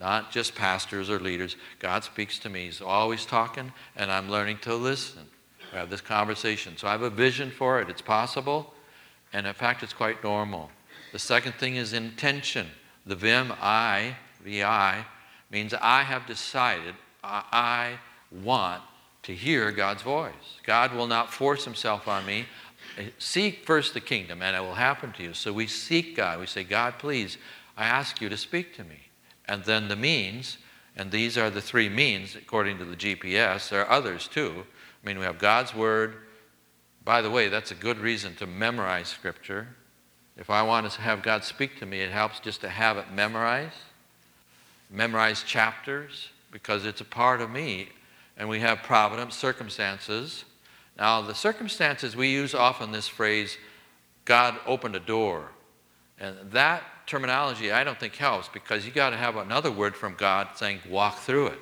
not 0.00 0.32
just 0.32 0.54
pastors 0.54 1.10
or 1.10 1.20
leaders. 1.20 1.54
God 1.80 2.02
speaks 2.02 2.38
to 2.38 2.48
me. 2.48 2.64
He's 2.64 2.80
always 2.80 3.26
talking, 3.26 3.74
and 3.94 4.10
I'm 4.10 4.30
learning 4.30 4.58
to 4.62 4.74
listen. 4.74 5.26
We 5.70 5.78
have 5.78 5.90
this 5.90 6.00
conversation. 6.00 6.78
So 6.78 6.88
I 6.88 6.92
have 6.92 7.02
a 7.02 7.10
vision 7.10 7.50
for 7.50 7.78
it. 7.82 7.90
It's 7.90 8.00
possible, 8.00 8.72
and 9.34 9.46
in 9.46 9.52
fact, 9.52 9.82
it's 9.82 9.92
quite 9.92 10.24
normal. 10.24 10.70
The 11.12 11.18
second 11.18 11.54
thing 11.54 11.76
is 11.76 11.92
intention. 11.92 12.68
The 13.06 13.16
VIM, 13.16 13.52
I, 13.60 14.16
VI, 14.44 15.04
means 15.50 15.74
I 15.74 16.02
have 16.02 16.26
decided 16.26 16.94
I 17.22 17.98
want 18.30 18.82
to 19.22 19.34
hear 19.34 19.72
God's 19.72 20.02
voice. 20.02 20.32
God 20.64 20.94
will 20.94 21.06
not 21.06 21.32
force 21.32 21.64
himself 21.64 22.08
on 22.08 22.26
me. 22.26 22.46
Seek 23.18 23.66
first 23.66 23.94
the 23.94 24.00
kingdom, 24.00 24.42
and 24.42 24.56
it 24.56 24.60
will 24.60 24.74
happen 24.74 25.12
to 25.12 25.22
you. 25.22 25.34
So 25.34 25.52
we 25.52 25.66
seek 25.66 26.16
God. 26.16 26.40
We 26.40 26.46
say, 26.46 26.64
God, 26.64 26.94
please, 26.98 27.38
I 27.76 27.86
ask 27.86 28.20
you 28.20 28.28
to 28.28 28.36
speak 28.36 28.74
to 28.76 28.84
me. 28.84 29.08
And 29.46 29.64
then 29.64 29.88
the 29.88 29.96
means, 29.96 30.58
and 30.96 31.10
these 31.10 31.38
are 31.38 31.50
the 31.50 31.60
three 31.60 31.88
means 31.88 32.36
according 32.36 32.78
to 32.78 32.84
the 32.84 32.96
GPS. 32.96 33.70
There 33.70 33.82
are 33.82 33.90
others 33.90 34.28
too. 34.28 34.64
I 35.02 35.06
mean, 35.06 35.18
we 35.18 35.24
have 35.24 35.38
God's 35.38 35.74
Word. 35.74 36.16
By 37.04 37.22
the 37.22 37.30
way, 37.30 37.48
that's 37.48 37.70
a 37.70 37.76
good 37.76 37.98
reason 37.98 38.34
to 38.36 38.46
memorize 38.46 39.08
Scripture. 39.08 39.68
If 40.38 40.50
I 40.50 40.62
want 40.62 40.90
to 40.90 41.00
have 41.00 41.22
God 41.22 41.44
speak 41.44 41.78
to 41.80 41.86
me, 41.86 42.00
it 42.00 42.10
helps 42.10 42.38
just 42.38 42.60
to 42.60 42.68
have 42.68 42.96
it 42.96 43.12
memorized, 43.12 43.74
memorize 44.88 45.42
chapters, 45.42 46.28
because 46.52 46.86
it's 46.86 47.00
a 47.00 47.04
part 47.04 47.40
of 47.40 47.50
me 47.50 47.88
and 48.36 48.48
we 48.48 48.60
have 48.60 48.82
providence, 48.84 49.34
circumstances. 49.34 50.44
Now, 50.96 51.20
the 51.22 51.34
circumstances, 51.34 52.14
we 52.14 52.28
use 52.28 52.54
often 52.54 52.92
this 52.92 53.08
phrase, 53.08 53.58
God 54.24 54.56
opened 54.64 54.94
a 54.94 55.00
door. 55.00 55.50
And 56.20 56.36
that 56.52 56.84
terminology 57.06 57.72
I 57.72 57.82
don't 57.82 57.98
think 57.98 58.14
helps 58.14 58.48
because 58.48 58.86
you 58.86 58.92
got 58.92 59.10
to 59.10 59.16
have 59.16 59.36
another 59.36 59.72
word 59.72 59.96
from 59.96 60.14
God 60.14 60.48
saying, 60.54 60.80
walk 60.88 61.18
through 61.18 61.48
it. 61.48 61.60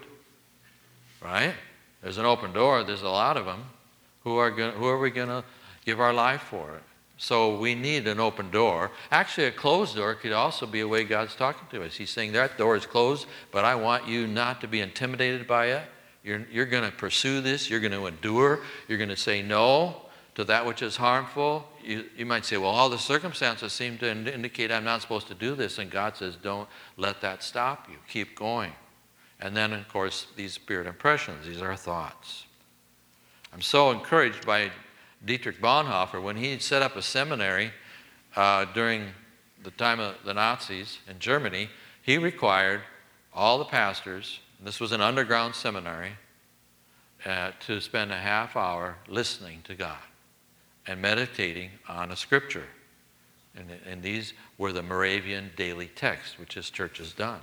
Right? 1.23 1.54
There's 2.02 2.18
an 2.18 2.26
open 2.26 2.52
door, 2.52 2.85
there's 2.85 3.02
a 3.02 3.09
lot 3.09 3.38
of 3.38 3.47
them. 3.47 3.64
Who 4.25 4.37
are, 4.37 4.50
gonna, 4.50 4.73
who 4.73 4.87
are 4.87 4.99
we 4.99 5.11
going 5.11 5.28
to 5.28 5.45
give 5.85 5.99
our 5.99 6.12
life 6.12 6.42
for? 6.42 6.80
So 7.18 7.56
we 7.56 7.75
need 7.75 8.06
an 8.06 8.20
open 8.20 8.50
door. 8.50 8.90
Actually, 9.11 9.46
a 9.46 9.52
closed 9.52 9.96
door 9.96 10.14
could 10.14 10.32
also 10.32 10.66
be 10.66 10.80
a 10.80 10.88
way 10.88 11.04
God's 11.04 11.35
talking 11.35 11.66
to 11.70 11.85
us. 11.85 11.94
He's 11.94 12.11
saying 12.11 12.32
that 12.32 12.58
door 12.58 12.76
is 12.76 12.85
closed, 12.85 13.26
but 13.50 13.64
I 13.64 13.75
want 13.75 14.06
you 14.06 14.26
not 14.26 14.61
to 14.61 14.68
be 14.68 14.80
intimidated 14.80 15.46
by 15.46 15.66
it. 15.66 15.88
You're, 16.23 16.46
you're 16.50 16.66
going 16.66 16.85
to 16.85 16.94
pursue 16.94 17.40
this. 17.40 17.70
You're 17.70 17.80
going 17.80 17.92
to 17.92 18.06
endure. 18.06 18.61
You're 18.88 18.99
going 18.99 19.11
to 19.11 19.16
say 19.16 19.40
no 19.42 20.02
to 20.35 20.44
that 20.44 20.66
which 20.66 20.82
is 20.82 20.96
harmful. 20.96 21.66
You, 21.82 22.04
you 22.16 22.26
might 22.26 22.44
say, 22.44 22.58
well, 22.58 22.70
all 22.70 22.90
the 22.90 22.99
circumstances 22.99 23.73
seem 23.73 23.96
to 23.99 24.11
indicate 24.11 24.70
I'm 24.70 24.85
not 24.85 25.00
supposed 25.00 25.28
to 25.28 25.35
do 25.35 25.54
this. 25.54 25.78
And 25.78 25.90
God 25.90 26.16
says, 26.16 26.37
don't 26.37 26.68
let 26.99 27.23
that 27.23 27.42
stop 27.42 27.88
you. 27.88 27.96
Keep 28.08 28.37
going. 28.37 28.73
And 29.40 29.56
then, 29.56 29.73
of 29.73 29.88
course, 29.88 30.26
these 30.37 30.52
spirit 30.52 30.87
impressions, 30.87 31.46
these 31.46 31.62
are 31.62 31.76
thoughts. 31.76 32.44
I'm 33.54 33.62
so 33.62 33.90
encouraged 33.90 34.44
by 34.44 34.70
Dietrich 35.25 35.61
Bonhoeffer 35.61 36.23
when 36.23 36.37
he 36.37 36.58
set 36.58 36.82
up 36.82 36.96
a 36.96 37.02
seminary 37.02 37.73
uh, 38.35 38.66
during 38.66 39.08
the 39.62 39.70
time 39.73 40.00
of 40.00 40.14
the 40.25 40.35
Nazis 40.35 40.99
in 41.08 41.18
Germany. 41.18 41.68
He 42.02 42.18
required 42.18 42.82
all 43.32 43.58
the 43.58 43.64
pastors 43.64 44.40
this 44.62 44.80
was 44.80 44.92
an 44.92 45.00
underground 45.00 45.54
seminary, 45.54 46.12
uh, 47.25 47.52
to 47.66 47.80
spend 47.80 48.12
a 48.12 48.16
half 48.16 48.56
hour 48.56 48.96
listening 49.08 49.61
to 49.64 49.75
God 49.75 49.99
and 50.87 51.02
meditating 51.02 51.70
on 51.88 52.11
a 52.11 52.16
scripture. 52.16 52.66
And, 53.56 53.70
and 53.87 54.02
these 54.02 54.32
were 54.58 54.73
the 54.73 54.82
Moravian 54.82 55.50
daily 55.56 55.88
texts, 55.88 56.38
which 56.38 56.54
this 56.54 56.70
church 56.70 56.99
has 56.99 57.12
done. 57.12 57.40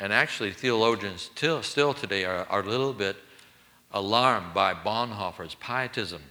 And 0.00 0.12
actually, 0.12 0.52
theologians 0.52 1.22
still, 1.22 1.62
still 1.62 1.92
today 1.92 2.24
are, 2.24 2.46
are 2.48 2.60
a 2.60 2.68
little 2.68 2.92
bit 2.92 3.16
alarmed 3.92 4.54
by 4.54 4.74
Bonhoeffer's 4.74 5.56
pietism. 5.56 6.22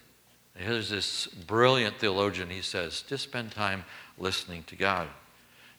Here's 0.58 0.90
this 0.90 1.28
brilliant 1.28 1.98
theologian, 2.00 2.50
he 2.50 2.62
says, 2.62 3.04
just 3.08 3.24
spend 3.24 3.52
time 3.52 3.86
listening 4.18 4.64
to 4.68 4.76
God. 4.76 5.08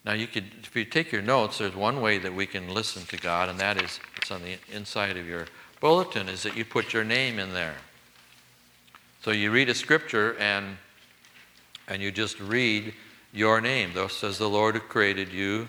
Now, 0.05 0.13
you 0.13 0.27
could, 0.27 0.45
if 0.63 0.75
you 0.77 0.85
take 0.85 1.11
your 1.11 1.23
notes, 1.23 1.59
there's 1.59 1.75
one 1.75 2.01
way 2.01 2.19
that 2.19 2.33
we 2.33 2.47
can 2.47 2.73
listen 2.73 3.05
to 3.07 3.17
God, 3.17 3.49
and 3.49 3.59
that 3.59 3.83
is 3.83 3.99
it's 4.17 4.31
on 4.31 4.43
the 4.43 4.57
inside 4.73 5.17
of 5.17 5.27
your 5.27 5.47
bulletin, 5.81 6.29
is 6.29 6.45
that 6.45 6.57
you 6.57 6.65
put 6.65 6.93
your 6.93 7.05
name 7.05 7.39
in 7.39 7.53
there. 7.53 7.75
So 9.23 9.33
you 9.33 9.51
read 9.51 9.69
a 9.69 9.75
scripture 9.75 10.37
and 10.39 10.77
and 11.89 12.03
you 12.03 12.13
just 12.13 12.39
read 12.39 12.93
your 13.33 13.61
name. 13.61 13.91
Thus 13.95 14.13
says 14.15 14.39
the 14.39 14.49
Lord 14.49 14.75
who 14.75 14.81
created 14.81 15.33
you. 15.33 15.69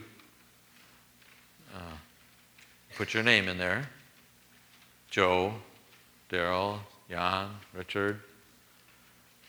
Uh, 1.73 1.95
put 2.97 3.13
your 3.13 3.23
name 3.23 3.47
in 3.47 3.57
there. 3.57 3.89
Joe, 5.09 5.53
Daryl, 6.29 6.79
Jan, 7.09 7.49
Richard. 7.73 8.19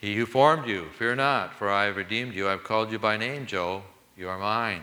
He 0.00 0.16
who 0.16 0.24
formed 0.24 0.66
you, 0.66 0.86
fear 0.98 1.14
not, 1.14 1.54
for 1.54 1.68
I 1.68 1.84
have 1.84 1.96
redeemed 1.96 2.34
you. 2.34 2.48
I 2.48 2.52
have 2.52 2.64
called 2.64 2.90
you 2.90 2.98
by 2.98 3.18
name, 3.18 3.44
Joe. 3.44 3.82
You 4.16 4.30
are 4.30 4.38
mine. 4.38 4.82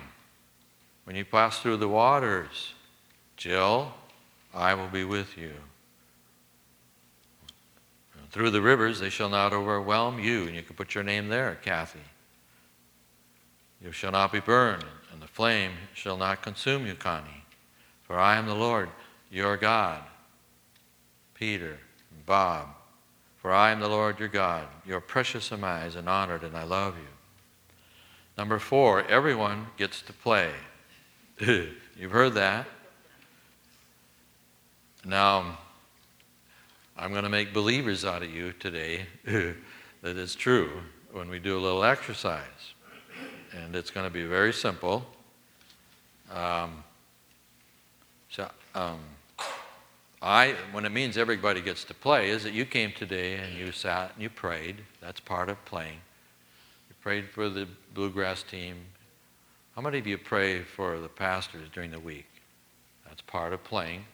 When 1.05 1.15
you 1.15 1.25
pass 1.25 1.59
through 1.59 1.77
the 1.77 1.87
waters, 1.87 2.73
Jill, 3.35 3.93
I 4.53 4.75
will 4.75 4.89
be 4.89 5.03
with 5.03 5.37
you. 5.37 5.53
Through 8.29 8.51
the 8.51 8.61
rivers, 8.61 8.99
they 8.99 9.09
shall 9.09 9.29
not 9.29 9.53
overwhelm 9.53 10.19
you. 10.19 10.43
And 10.43 10.55
you 10.55 10.61
can 10.61 10.75
put 10.75 10.93
your 10.93 11.03
name 11.03 11.29
there, 11.29 11.57
Kathy. 11.63 11.99
You 13.81 13.91
shall 13.91 14.11
not 14.11 14.31
be 14.31 14.39
burned, 14.39 14.85
and 15.11 15.21
the 15.21 15.27
flame 15.27 15.71
shall 15.93 16.17
not 16.17 16.43
consume 16.43 16.85
you, 16.85 16.93
Connie. 16.93 17.45
For 18.03 18.19
I 18.19 18.35
am 18.35 18.45
the 18.45 18.53
Lord, 18.53 18.89
your 19.31 19.57
God. 19.57 20.01
Peter, 21.33 21.79
Bob. 22.25 22.76
For 23.37 23.53
I 23.53 23.71
am 23.71 23.79
the 23.79 23.87
Lord 23.87 24.19
your 24.19 24.27
God. 24.27 24.67
You're 24.85 24.99
precious 24.99 25.51
in 25.51 25.61
my 25.61 25.83
eyes 25.83 25.95
and 25.95 26.09
honored, 26.09 26.43
and 26.43 26.57
I 26.57 26.63
love 26.63 26.95
you. 26.97 27.07
Number 28.37 28.59
four, 28.59 29.03
everyone 29.07 29.67
gets 29.77 30.01
to 30.03 30.13
play. 30.13 30.51
You've 31.39 32.11
heard 32.11 32.33
that. 32.33 32.67
Now, 35.05 35.57
I'm 36.97 37.11
going 37.11 37.23
to 37.23 37.29
make 37.29 37.53
believers 37.53 38.03
out 38.03 38.23
of 38.23 38.29
you 38.29 38.53
today 38.53 39.05
that 39.25 39.55
it's 40.03 40.35
true 40.35 40.81
when 41.11 41.29
we 41.29 41.39
do 41.39 41.57
a 41.57 41.61
little 41.61 41.83
exercise. 41.83 42.73
And 43.55 43.75
it's 43.75 43.91
going 43.91 44.05
to 44.05 44.13
be 44.13 44.25
very 44.25 44.51
simple. 44.51 45.05
Um, 46.33 46.83
so, 48.29 48.49
um, 48.75 48.99
I, 50.21 50.55
when 50.71 50.85
it 50.85 50.91
means 50.91 51.17
everybody 51.17 51.61
gets 51.61 51.83
to 51.85 51.93
play, 51.93 52.29
is 52.29 52.43
that 52.43 52.53
you 52.53 52.65
came 52.65 52.91
today 52.91 53.35
and 53.35 53.55
you 53.55 53.71
sat 53.71 54.13
and 54.13 54.23
you 54.23 54.29
prayed. 54.29 54.77
That's 54.99 55.19
part 55.19 55.49
of 55.49 55.63
playing 55.65 55.99
You 56.89 56.95
prayed 57.01 57.29
for 57.29 57.49
the 57.49 57.67
bluegrass 57.93 58.41
team. 58.43 58.77
How 59.75 59.81
many 59.81 59.99
of 59.99 60.07
you 60.07 60.17
pray 60.17 60.63
for 60.63 60.99
the 60.99 61.07
pastors 61.07 61.69
during 61.71 61.91
the 61.91 61.99
week? 61.99 62.25
That's 63.07 63.21
part 63.21 63.53
of 63.53 63.63
playing. 63.63 64.05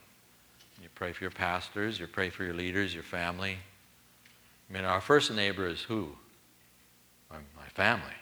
You 0.81 0.89
pray 0.93 1.13
for 1.13 1.23
your 1.23 1.31
pastors, 1.31 1.99
you 1.99 2.07
pray 2.07 2.29
for 2.29 2.43
your 2.43 2.53
leaders, 2.53 2.93
your 2.93 3.03
family. 3.03 3.57
I 4.69 4.73
mean, 4.73 4.83
our 4.83 4.99
first 4.99 5.31
neighbor 5.31 5.67
is 5.67 5.81
who? 5.81 6.09
My, 7.31 7.37
my 7.55 7.67
family, 7.73 8.15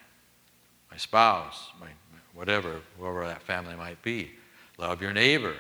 my 0.92 0.98
spouse, 0.98 1.70
my 1.80 1.88
whatever, 2.34 2.82
whoever 3.00 3.26
that 3.26 3.42
family 3.42 3.76
might 3.76 4.02
be. 4.04 4.32
Love 4.78 5.02
your 5.02 5.14
neighbor 5.14 5.56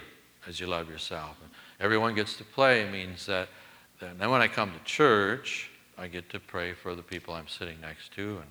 as 0.48 0.60
you 0.60 0.68
love 0.68 0.90
yourself. 0.90 1.38
Everyone 1.82 2.16
gets 2.16 2.38
to 2.38 2.44
play 2.44 2.90
means 2.90 3.26
that, 3.26 3.50
then 4.00 4.30
when 4.30 4.42
I 4.42 4.48
come 4.48 4.72
to 4.72 4.84
church, 4.86 5.70
I 5.98 6.08
get 6.08 6.30
to 6.30 6.40
pray 6.40 6.74
for 6.74 6.96
the 6.96 7.04
people 7.04 7.34
I'm 7.34 7.48
sitting 7.48 7.82
next 7.82 8.14
to 8.14 8.38
and 8.38 8.48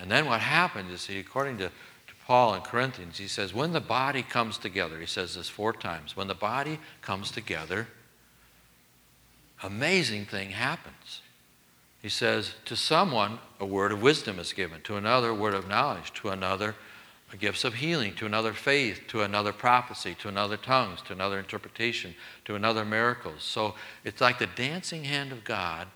and 0.00 0.10
then 0.10 0.26
what 0.26 0.40
happens 0.40 0.92
is, 0.92 1.00
see, 1.02 1.18
according 1.18 1.58
to, 1.58 1.68
to 1.68 2.14
Paul 2.26 2.54
in 2.54 2.62
Corinthians, 2.62 3.18
he 3.18 3.28
says, 3.28 3.54
when 3.54 3.72
the 3.72 3.80
body 3.80 4.22
comes 4.22 4.58
together, 4.58 4.98
he 5.00 5.06
says 5.06 5.34
this 5.34 5.48
four 5.48 5.72
times, 5.72 6.16
when 6.16 6.28
the 6.28 6.34
body 6.34 6.78
comes 7.02 7.30
together, 7.30 7.88
amazing 9.62 10.26
thing 10.26 10.50
happens. 10.50 11.22
He 12.02 12.08
says, 12.08 12.54
to 12.64 12.76
someone, 12.76 13.38
a 13.58 13.66
word 13.66 13.92
of 13.92 14.02
wisdom 14.02 14.38
is 14.38 14.52
given, 14.52 14.80
to 14.82 14.96
another, 14.96 15.30
a 15.30 15.34
word 15.34 15.54
of 15.54 15.68
knowledge, 15.68 16.12
to 16.14 16.30
another, 16.30 16.74
gifts 17.36 17.64
of 17.64 17.74
healing, 17.74 18.14
to 18.14 18.26
another 18.26 18.52
faith, 18.52 19.02
to 19.08 19.22
another 19.22 19.52
prophecy, 19.52 20.16
to 20.20 20.28
another 20.28 20.56
tongues, 20.56 21.00
to 21.02 21.12
another 21.12 21.38
interpretation, 21.38 22.14
to 22.44 22.54
another 22.54 22.84
miracles. 22.84 23.42
So 23.42 23.74
it's 24.04 24.20
like 24.20 24.38
the 24.38 24.46
dancing 24.46 25.04
hand 25.04 25.32
of 25.32 25.44
God 25.44 25.88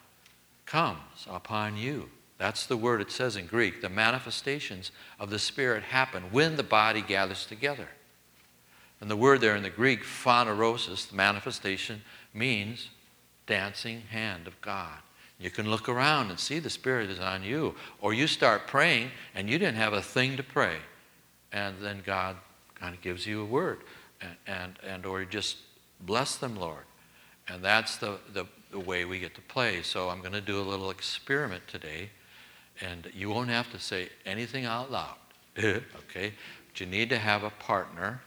comes 0.67 1.27
upon 1.29 1.77
you. 1.77 2.09
That's 2.39 2.67
the 2.67 2.77
word 2.77 3.01
it 3.01 3.11
says 3.11 3.37
in 3.37 3.47
Greek. 3.47 3.81
The 3.81 3.89
manifestations 3.89 4.91
of 5.19 5.31
the 5.31 5.39
Spirit 5.39 5.83
happen 5.85 6.25
when 6.31 6.57
the 6.57 6.63
body 6.63 7.03
gathers 7.03 7.47
together. 7.47 7.89
And 9.01 9.11
the 9.11 9.17
word 9.17 9.41
there 9.41 9.57
in 9.57 9.63
the 9.63 9.71
Greek, 9.71 10.03
phanerosis, 10.03 11.09
the 11.09 11.17
manifestation, 11.17 12.03
means 12.33 12.91
dancing 13.47 14.03
hand 14.11 14.47
of 14.47 14.61
God. 14.61 14.99
You 15.39 15.51
can 15.51 15.71
look 15.71 15.89
around 15.89 16.31
and 16.31 16.39
see 16.39 16.59
the 16.59 16.71
Spirit 16.71 17.11
is 17.11 17.21
on 17.21 17.43
you. 17.43 17.75
Or 18.01 18.15
you 18.15 18.27
start 18.27 18.67
praying 18.67 19.11
and 19.35 19.49
you 19.51 19.59
didn't 19.59 19.77
have 19.77 19.93
a 19.93 20.03
thing 20.03 20.37
to 20.37 20.43
pray. 20.43 20.77
And 21.55 21.77
then 21.81 22.03
God 22.05 22.37
kind 22.75 22.95
of 22.95 23.01
gives 23.01 23.27
you 23.27 23.41
a 23.41 23.45
word. 23.45 23.79
And, 24.21 24.37
and, 24.47 24.73
and 24.87 25.07
or 25.07 25.25
just 25.25 25.57
bless 26.01 26.37
them, 26.37 26.57
Lord. 26.57 26.85
And 27.49 27.65
that's 27.65 27.97
the, 27.97 28.19
the, 28.33 28.47
the 28.73 28.81
way 28.81 29.05
we 29.05 29.21
get 29.21 29.35
to 29.37 29.41
play. 29.41 29.83
So 29.83 30.11
I'm 30.11 30.21
going 30.21 30.33
to 30.33 30.41
do 30.41 30.61
a 30.61 30.63
little 30.63 30.91
experiment 30.91 31.63
today. 31.69 32.11
And 32.81 33.09
you 33.15 33.31
won't 33.31 33.51
have 33.51 33.71
to 33.71 33.79
say 33.79 34.09
anything 34.27 34.65
out 34.65 34.91
loud. 34.91 35.15
okay? 35.59 36.33
But 36.69 36.81
you 36.81 36.87
need 36.87 37.09
to 37.11 37.19
have 37.19 37.45
a 37.45 37.51
partner. 37.51 38.21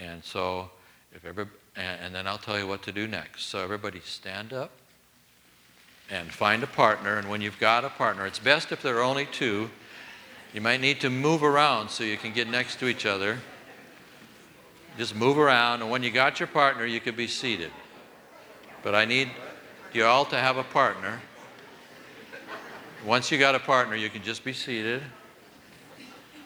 And 0.00 0.24
so 0.24 0.68
if 1.14 1.24
every, 1.24 1.46
and, 1.76 2.00
and 2.00 2.14
then 2.14 2.26
I'll 2.26 2.38
tell 2.38 2.58
you 2.58 2.66
what 2.66 2.82
to 2.82 2.92
do 2.92 3.06
next. 3.06 3.46
So 3.46 3.62
everybody 3.62 4.00
stand 4.00 4.52
up 4.52 4.72
and 6.10 6.32
find 6.32 6.64
a 6.64 6.66
partner. 6.66 7.18
And 7.18 7.30
when 7.30 7.40
you've 7.40 7.60
got 7.60 7.84
a 7.84 7.88
partner, 7.88 8.26
it's 8.26 8.40
best 8.40 8.72
if 8.72 8.82
there 8.82 8.98
are 8.98 9.02
only 9.02 9.26
two. 9.26 9.70
You 10.52 10.60
might 10.60 10.80
need 10.80 11.00
to 11.00 11.10
move 11.10 11.42
around 11.42 11.88
so 11.88 12.04
you 12.04 12.16
can 12.16 12.32
get 12.32 12.48
next 12.48 12.78
to 12.80 12.86
each 12.86 13.06
other. 13.06 13.38
Just 14.98 15.14
move 15.14 15.38
around, 15.38 15.80
and 15.80 15.90
when 15.90 16.02
you 16.02 16.10
got 16.10 16.38
your 16.38 16.46
partner, 16.46 16.84
you 16.84 17.00
could 17.00 17.16
be 17.16 17.26
seated. 17.26 17.70
But 18.82 18.94
I 18.94 19.06
need 19.06 19.30
you 19.94 20.04
all 20.04 20.26
to 20.26 20.36
have 20.36 20.58
a 20.58 20.64
partner. 20.64 21.20
Once 23.04 23.30
you 23.30 23.38
got 23.38 23.54
a 23.54 23.58
partner, 23.58 23.96
you 23.96 24.10
can 24.10 24.22
just 24.22 24.44
be 24.44 24.52
seated. 24.52 25.02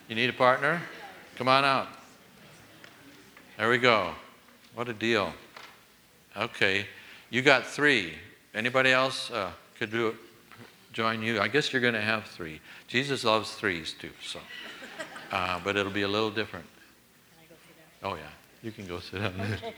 You 0.08 0.14
need 0.14 0.30
a 0.30 0.32
partner? 0.32 0.80
Come 1.34 1.48
on 1.48 1.64
out. 1.64 1.88
There 3.58 3.68
we 3.68 3.78
go. 3.78 4.12
What 4.74 4.88
a 4.88 4.92
deal. 4.92 5.32
Okay. 6.36 6.86
You 7.30 7.42
got 7.42 7.66
three. 7.66 8.14
Anybody 8.54 8.92
else 8.92 9.30
uh, 9.30 9.50
could 9.78 9.90
do 9.90 10.08
it, 10.08 10.14
join 10.96 11.22
you? 11.22 11.38
I 11.38 11.48
guess 11.48 11.74
you're 11.74 11.82
going 11.82 11.92
to 11.92 12.00
have 12.00 12.24
three. 12.24 12.58
Jesus 12.88 13.22
loves 13.22 13.52
threes 13.52 13.94
too, 14.00 14.10
so. 14.22 14.40
Uh, 15.30 15.60
but 15.62 15.76
it'll 15.76 15.92
be 15.92 16.02
a 16.02 16.08
little 16.08 16.30
different. 16.30 16.64
Can 16.64 17.44
I 17.44 17.48
go 17.48 17.54
through 17.66 17.74
that? 18.00 18.08
Oh, 18.08 18.14
yeah. 18.14 18.30
You 18.62 18.72
can 18.72 18.86
go 18.86 19.00
sit 19.00 19.20
down. 19.20 19.34
Okay. 19.38 19.74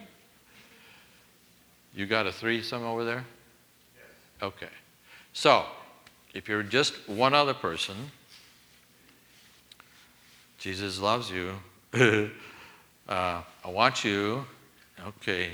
You 1.92 2.06
got 2.06 2.28
a 2.28 2.32
three 2.32 2.58
threesome 2.58 2.84
over 2.84 3.04
there? 3.04 3.24
Yes. 3.96 4.42
Okay. 4.42 4.72
So, 5.32 5.64
if 6.34 6.48
you're 6.48 6.62
just 6.62 6.94
one 7.08 7.34
other 7.34 7.54
person, 7.54 7.96
Jesus 10.58 11.00
loves 11.00 11.32
you. 11.32 11.54
uh, 13.08 13.42
I 13.64 13.68
want 13.68 14.04
you. 14.04 14.46
Okay. 15.04 15.50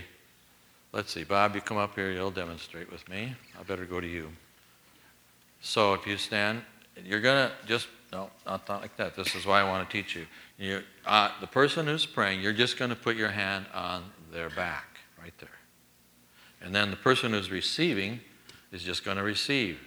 Let's 0.92 1.11
see, 1.11 1.25
Bob, 1.25 1.54
you 1.54 1.62
come 1.62 1.78
up 1.78 1.94
here, 1.94 2.11
you'll 2.11 2.30
demonstrate 2.30 2.92
with 2.92 3.09
me. 3.09 3.35
I 3.59 3.62
better 3.62 3.87
go 3.87 3.99
to 3.99 4.06
you. 4.06 4.28
So 5.64 5.94
if 5.94 6.06
you 6.06 6.16
stand, 6.16 6.62
you're 7.04 7.21
going 7.21 7.49
to 7.49 7.66
just, 7.66 7.88
no, 8.12 8.30
not, 8.47 8.68
not 8.68 8.83
like 8.83 8.97
that. 8.97 9.16
This 9.16 9.35
is 9.35 9.47
why 9.47 9.61
I 9.61 9.64
want 9.64 9.88
to 9.88 9.92
teach 9.92 10.14
you. 10.14 10.26
you 10.59 10.83
uh, 11.06 11.30
the 11.40 11.47
person 11.47 11.87
who's 11.87 12.06
praying, 12.06 12.40
you're 12.40 12.52
just 12.52 12.76
going 12.76 12.90
to 12.90 12.97
put 12.97 13.16
your 13.16 13.30
hand 13.30 13.66
on 13.75 14.04
their 14.33 14.50
back, 14.50 14.99
right 15.21 15.33
there. 15.38 15.49
And 16.61 16.75
then 16.75 16.90
the 16.90 16.97
person 16.97 17.33
who's 17.33 17.50
receiving 17.50 18.21
is 18.73 18.83
just 18.83 19.04
going 19.04 19.16
to 19.16 19.23
receive. 19.23 19.78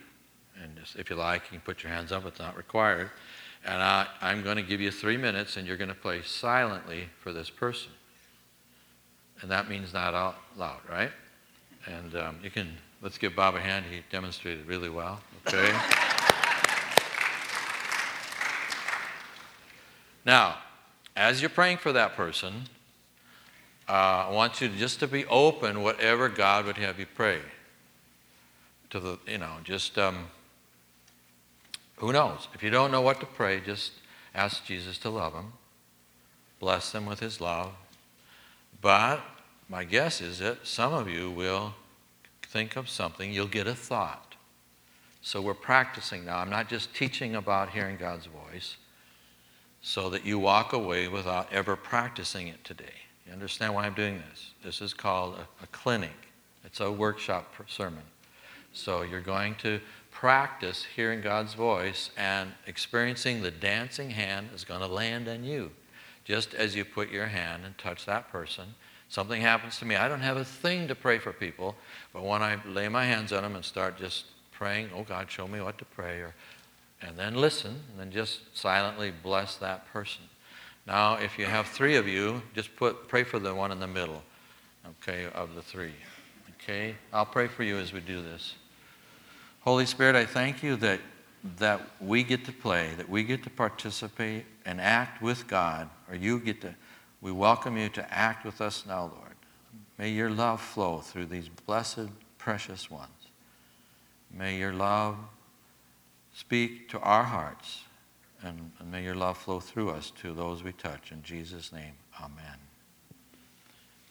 And 0.61 0.75
just, 0.77 0.95
if 0.95 1.09
you 1.09 1.15
like, 1.15 1.43
you 1.43 1.59
can 1.59 1.61
put 1.61 1.83
your 1.83 1.91
hands 1.91 2.11
up, 2.11 2.25
it's 2.25 2.39
not 2.39 2.57
required. 2.57 3.11
And 3.63 3.81
I, 3.81 4.07
I'm 4.21 4.43
going 4.43 4.57
to 4.57 4.63
give 4.63 4.81
you 4.81 4.91
three 4.91 5.17
minutes, 5.17 5.57
and 5.57 5.67
you're 5.67 5.77
going 5.77 5.89
to 5.89 5.95
play 5.95 6.21
silently 6.23 7.09
for 7.19 7.31
this 7.31 7.49
person 7.49 7.91
and 9.41 9.51
that 9.51 9.69
means 9.69 9.93
not 9.93 10.13
out 10.13 10.35
loud, 10.55 10.79
right? 10.89 11.11
And 11.85 12.15
um, 12.15 12.39
you 12.43 12.49
can, 12.49 12.77
let's 13.07 13.17
give 13.17 13.37
Bob 13.37 13.55
a 13.55 13.61
hand. 13.61 13.85
He 13.89 14.01
demonstrated 14.11 14.67
really 14.67 14.89
well, 14.89 15.21
okay? 15.47 15.71
now, 20.25 20.57
as 21.15 21.41
you're 21.41 21.49
praying 21.49 21.77
for 21.77 21.93
that 21.93 22.17
person, 22.17 22.63
uh, 23.87 24.27
I 24.27 24.31
want 24.31 24.59
you 24.59 24.67
just 24.67 24.99
to 24.99 25.07
be 25.07 25.25
open 25.27 25.83
whatever 25.83 26.27
God 26.27 26.65
would 26.65 26.75
have 26.75 26.99
you 26.99 27.05
pray. 27.05 27.39
To 28.89 28.99
the, 28.99 29.17
you 29.25 29.37
know, 29.37 29.53
just, 29.63 29.97
um, 29.97 30.27
who 31.95 32.11
knows? 32.11 32.49
If 32.53 32.61
you 32.61 32.69
don't 32.69 32.91
know 32.91 32.99
what 32.99 33.21
to 33.21 33.25
pray, 33.25 33.61
just 33.61 33.93
ask 34.35 34.65
Jesus 34.65 34.97
to 34.97 35.09
love 35.09 35.31
them, 35.31 35.53
bless 36.59 36.91
them 36.91 37.05
with 37.05 37.21
his 37.21 37.39
love, 37.39 37.71
but 38.81 39.21
my 39.69 39.85
guess 39.85 40.19
is 40.19 40.39
that 40.39 40.67
some 40.67 40.91
of 40.91 41.07
you 41.07 41.31
will 41.31 41.73
think 42.57 42.75
of 42.75 42.89
something, 42.89 43.31
you'll 43.31 43.45
get 43.45 43.67
a 43.67 43.75
thought. 43.75 44.33
So 45.21 45.43
we're 45.43 45.53
practicing 45.53 46.25
now. 46.25 46.39
I'm 46.39 46.49
not 46.49 46.67
just 46.67 46.91
teaching 46.95 47.35
about 47.35 47.69
hearing 47.69 47.97
God's 47.97 48.25
voice 48.25 48.77
so 49.83 50.09
that 50.09 50.25
you 50.25 50.39
walk 50.39 50.73
away 50.73 51.07
without 51.07 51.53
ever 51.53 51.75
practicing 51.75 52.47
it 52.47 52.63
today. 52.63 52.97
You 53.27 53.33
understand 53.33 53.75
why 53.75 53.85
I'm 53.85 53.93
doing 53.93 54.23
this? 54.27 54.53
This 54.63 54.81
is 54.81 54.95
called 54.95 55.35
a, 55.35 55.63
a 55.63 55.67
clinic, 55.67 56.29
it's 56.63 56.79
a 56.79 56.91
workshop 56.91 57.53
sermon. 57.67 58.01
So 58.73 59.03
you're 59.03 59.21
going 59.21 59.53
to 59.57 59.79
practice 60.09 60.83
hearing 60.95 61.21
God's 61.21 61.53
voice, 61.53 62.09
and 62.17 62.53
experiencing 62.65 63.43
the 63.43 63.51
dancing 63.51 64.09
hand 64.09 64.49
is 64.55 64.63
going 64.63 64.81
to 64.81 64.87
land 64.87 65.27
on 65.27 65.43
you 65.43 65.69
just 66.25 66.55
as 66.55 66.75
you 66.75 66.83
put 66.83 67.11
your 67.11 67.27
hand 67.27 67.65
and 67.65 67.77
touch 67.77 68.05
that 68.07 68.31
person, 68.31 68.73
something 69.09 69.41
happens 69.41 69.77
to 69.79 69.85
me. 69.85 69.95
I 69.95 70.07
don't 70.07 70.21
have 70.21 70.37
a 70.37 70.45
thing 70.45 70.87
to 70.87 70.95
pray 70.95 71.19
for 71.19 71.31
people, 71.31 71.75
but 72.13 72.23
when 72.23 72.41
I 72.41 72.57
lay 72.65 72.87
my 72.89 73.05
hands 73.05 73.31
on 73.31 73.43
them 73.43 73.55
and 73.55 73.63
start 73.63 73.97
just 73.97 74.25
praying, 74.51 74.89
oh 74.95 75.03
God, 75.03 75.29
show 75.29 75.47
me 75.47 75.61
what 75.61 75.77
to 75.77 75.85
pray, 75.85 76.19
or, 76.19 76.33
and 77.01 77.17
then 77.17 77.35
listen, 77.35 77.79
and 77.91 77.99
then 77.99 78.11
just 78.11 78.57
silently 78.57 79.11
bless 79.23 79.55
that 79.57 79.91
person. 79.93 80.23
Now, 80.85 81.15
if 81.15 81.37
you 81.37 81.45
have 81.45 81.67
three 81.67 81.95
of 81.95 82.07
you, 82.07 82.41
just 82.55 82.75
put 82.75 83.07
pray 83.07 83.23
for 83.23 83.39
the 83.39 83.53
one 83.53 83.71
in 83.71 83.79
the 83.79 83.87
middle, 83.87 84.23
okay, 85.01 85.27
of 85.33 85.53
the 85.53 85.61
three. 85.61 85.93
Okay? 86.55 86.95
I'll 87.13 87.25
pray 87.25 87.47
for 87.47 87.63
you 87.63 87.77
as 87.77 87.93
we 87.93 87.99
do 87.99 88.21
this. 88.21 88.55
Holy 89.61 89.85
Spirit, 89.85 90.15
I 90.15 90.25
thank 90.25 90.63
you 90.63 90.75
that 90.77 90.99
that 91.59 91.81
we 92.01 92.23
get 92.23 92.45
to 92.45 92.51
play, 92.51 92.89
that 92.97 93.07
we 93.07 93.23
get 93.23 93.43
to 93.43 93.49
participate 93.49 94.45
and 94.65 94.81
act 94.81 95.21
with 95.21 95.47
God, 95.47 95.89
or 96.09 96.15
you 96.15 96.39
get 96.39 96.61
to, 96.61 96.73
we 97.21 97.31
welcome 97.31 97.77
you 97.77 97.89
to 97.89 98.13
act 98.13 98.45
with 98.45 98.61
us 98.61 98.85
now, 98.87 99.11
Lord. 99.13 99.35
May 99.97 100.09
your 100.09 100.29
love 100.29 100.61
flow 100.61 100.99
through 100.99 101.25
these 101.25 101.49
blessed, 101.65 102.09
precious 102.37 102.91
ones. 102.91 103.09
May 104.31 104.57
your 104.57 104.73
love 104.73 105.17
speak 106.33 106.89
to 106.89 106.99
our 106.99 107.23
hearts, 107.23 107.81
and, 108.43 108.71
and 108.79 108.91
may 108.91 109.03
your 109.03 109.15
love 109.15 109.37
flow 109.37 109.59
through 109.59 109.89
us 109.89 110.11
to 110.21 110.33
those 110.33 110.63
we 110.63 110.71
touch. 110.73 111.11
In 111.11 111.23
Jesus' 111.23 111.73
name, 111.73 111.93
amen. 112.21 112.57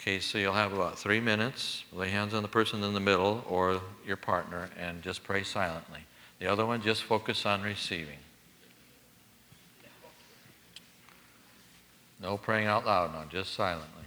Okay, 0.00 0.18
so 0.18 0.38
you'll 0.38 0.52
have 0.52 0.72
about 0.72 0.98
three 0.98 1.20
minutes. 1.20 1.84
Lay 1.92 2.10
hands 2.10 2.34
on 2.34 2.42
the 2.42 2.48
person 2.48 2.82
in 2.82 2.94
the 2.94 3.00
middle 3.00 3.44
or 3.48 3.80
your 4.06 4.16
partner 4.16 4.68
and 4.78 5.02
just 5.02 5.22
pray 5.24 5.42
silently. 5.42 6.00
The 6.38 6.46
other 6.46 6.66
one, 6.66 6.82
just 6.82 7.02
focus 7.02 7.46
on 7.46 7.62
receiving. 7.62 8.18
No 12.20 12.36
praying 12.36 12.66
out 12.66 12.86
loud 12.86 13.12
no, 13.12 13.24
just 13.28 13.54
silently. 13.54 14.05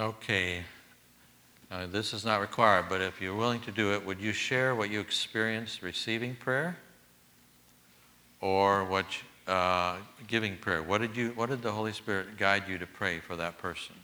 Okay. 0.00 0.62
Uh, 1.70 1.86
this 1.86 2.14
is 2.14 2.24
not 2.24 2.40
required, 2.40 2.86
but 2.88 3.02
if 3.02 3.20
you're 3.20 3.36
willing 3.36 3.60
to 3.60 3.70
do 3.70 3.92
it, 3.92 4.06
would 4.06 4.18
you 4.18 4.32
share 4.32 4.74
what 4.74 4.88
you 4.88 4.98
experienced 4.98 5.82
receiving 5.82 6.34
prayer, 6.36 6.78
or 8.40 8.86
what 8.86 9.04
uh, 9.46 9.98
giving 10.26 10.56
prayer? 10.56 10.82
What 10.82 11.02
did 11.02 11.14
you? 11.18 11.32
What 11.34 11.50
did 11.50 11.60
the 11.60 11.70
Holy 11.70 11.92
Spirit 11.92 12.38
guide 12.38 12.62
you 12.66 12.78
to 12.78 12.86
pray 12.86 13.20
for 13.20 13.36
that 13.36 13.58
person? 13.58 13.94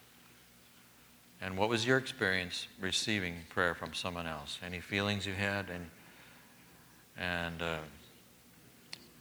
And 1.40 1.56
what 1.56 1.70
was 1.70 1.86
your 1.86 1.96
experience 1.96 2.68
receiving 2.78 3.36
prayer 3.48 3.74
from 3.74 3.94
someone 3.94 4.26
else? 4.26 4.58
Any 4.62 4.80
feelings 4.80 5.26
you 5.26 5.32
had, 5.32 5.70
and 5.70 5.86
and 7.16 7.62
uh, 7.62 7.78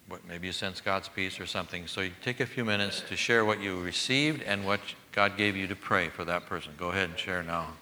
what 0.07 0.27
maybe 0.27 0.47
you 0.47 0.53
sense 0.53 0.81
God's 0.81 1.09
peace 1.09 1.39
or 1.39 1.45
something. 1.45 1.87
So 1.87 2.01
you 2.01 2.11
take 2.21 2.39
a 2.39 2.45
few 2.45 2.63
minutes 2.63 3.01
to 3.09 3.15
share 3.15 3.43
what 3.43 3.59
you 3.59 3.81
received 3.81 4.43
and 4.43 4.65
what 4.65 4.79
God 5.11 5.37
gave 5.37 5.55
you 5.55 5.67
to 5.67 5.75
pray 5.75 6.09
for 6.09 6.25
that 6.25 6.45
person. 6.45 6.73
Go 6.77 6.89
ahead 6.89 7.09
and 7.09 7.17
share 7.17 7.41
now. 7.41 7.73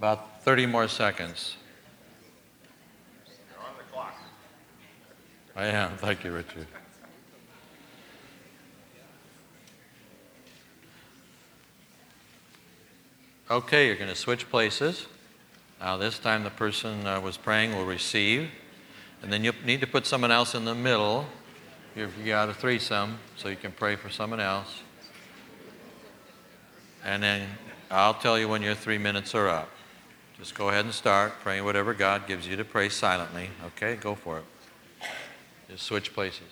About 0.00 0.42
30 0.44 0.64
more 0.64 0.88
seconds. 0.88 1.58
You're 3.26 3.62
on 3.62 3.74
the 3.76 3.84
clock. 3.92 4.14
I 5.54 5.66
am. 5.66 5.98
Thank 5.98 6.24
you, 6.24 6.32
Richard. 6.32 6.66
Okay, 13.50 13.88
you're 13.88 13.96
going 13.96 14.08
to 14.08 14.16
switch 14.16 14.48
places. 14.48 15.04
Now, 15.78 15.98
this 15.98 16.18
time 16.18 16.44
the 16.44 16.50
person 16.50 17.06
uh, 17.06 17.20
was 17.20 17.36
praying 17.36 17.76
will 17.76 17.84
receive. 17.84 18.48
And 19.22 19.30
then 19.30 19.44
you 19.44 19.52
need 19.66 19.82
to 19.82 19.86
put 19.86 20.06
someone 20.06 20.30
else 20.30 20.54
in 20.54 20.64
the 20.64 20.74
middle 20.74 21.26
if 21.94 22.16
you 22.16 22.24
got 22.24 22.48
a 22.48 22.54
threesome 22.54 23.18
so 23.36 23.50
you 23.50 23.56
can 23.56 23.72
pray 23.72 23.96
for 23.96 24.08
someone 24.08 24.40
else. 24.40 24.80
And 27.04 27.22
then 27.22 27.46
I'll 27.90 28.14
tell 28.14 28.38
you 28.38 28.48
when 28.48 28.62
your 28.62 28.74
three 28.74 28.96
minutes 28.96 29.34
are 29.34 29.46
up. 29.46 29.68
Just 30.40 30.54
go 30.54 30.70
ahead 30.70 30.86
and 30.86 30.94
start 30.94 31.34
praying 31.42 31.66
whatever 31.66 31.92
God 31.92 32.26
gives 32.26 32.46
you 32.48 32.56
to 32.56 32.64
pray 32.64 32.88
silently. 32.88 33.50
Okay, 33.66 33.96
go 33.96 34.14
for 34.14 34.38
it. 34.38 34.44
Just 35.68 35.82
switch 35.82 36.14
places. 36.14 36.48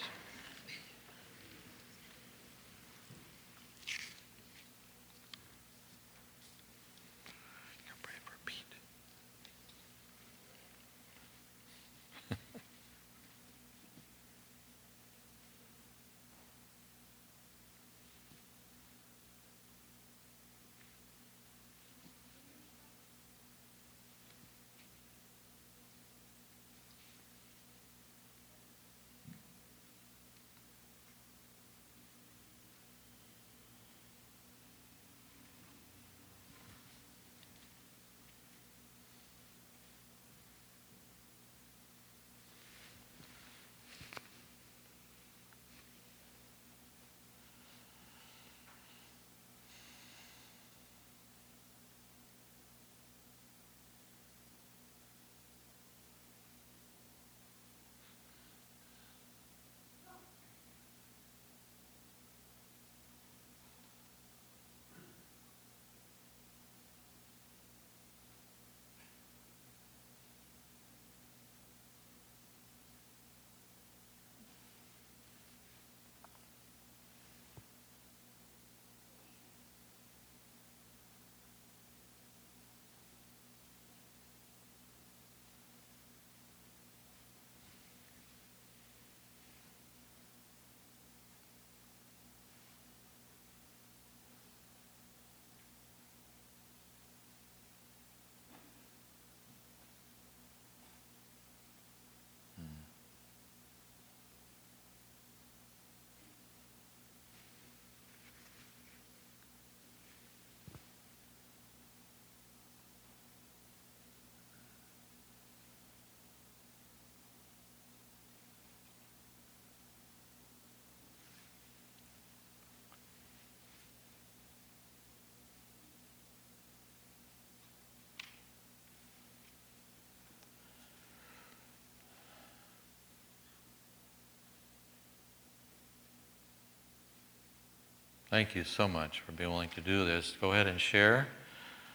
Thank 138.31 138.55
you 138.55 138.63
so 138.63 138.87
much 138.87 139.21
for 139.21 139.33
being 139.33 139.49
willing 139.49 139.71
to 139.71 139.81
do 139.81 140.05
this. 140.05 140.37
Go 140.39 140.53
ahead 140.53 140.67
and 140.67 140.79
share. 140.79 141.29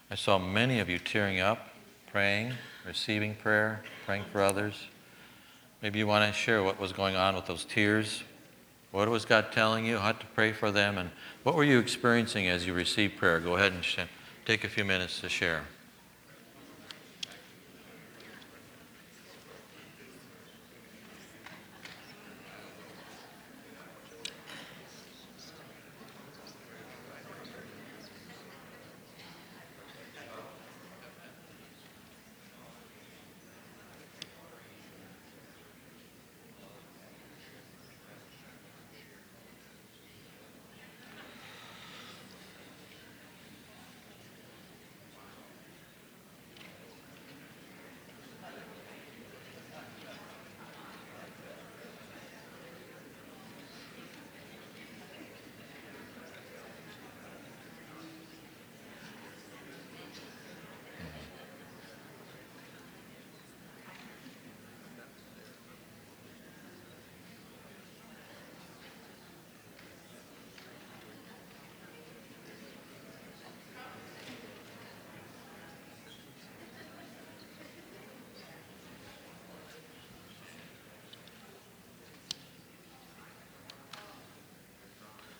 I 0.10 0.16
saw 0.16 0.40
many 0.40 0.80
of 0.80 0.90
you 0.90 0.98
tearing 0.98 1.40
up, 1.40 1.70
praying, 2.12 2.54
receiving 2.88 3.36
prayer, 3.36 3.84
praying 4.08 4.24
for 4.32 4.42
others. 4.42 4.88
Maybe 5.84 6.00
you 6.00 6.08
want 6.08 6.26
to 6.26 6.34
share 6.34 6.64
what 6.64 6.80
was 6.80 6.92
going 6.92 7.16
on 7.16 7.36
with 7.36 7.46
those 7.46 7.66
tears. 7.66 8.24
What 8.90 9.08
was 9.10 9.26
God 9.26 9.52
telling 9.52 9.86
you? 9.86 10.00
How 10.00 10.14
to 10.14 10.26
pray 10.34 10.54
for 10.54 10.72
them? 10.72 10.98
And 10.98 11.12
what 11.44 11.54
were 11.54 11.64
you 11.64 11.78
experiencing 11.78 12.48
as 12.48 12.66
you 12.66 12.74
received 12.74 13.18
prayer? 13.18 13.40
Go 13.40 13.56
ahead 13.56 13.74
and 13.74 13.84
sh- 13.84 14.00
take 14.44 14.64
a 14.64 14.70
few 14.70 14.86
minutes 14.86 15.22
to 15.22 15.30
share. 15.30 15.62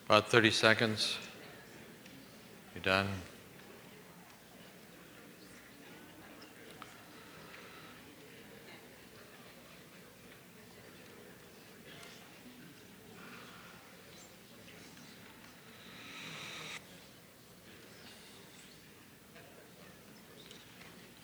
About 0.06 0.28
30 0.30 0.52
seconds. 0.52 1.18
You 2.76 2.82
done? 2.82 3.08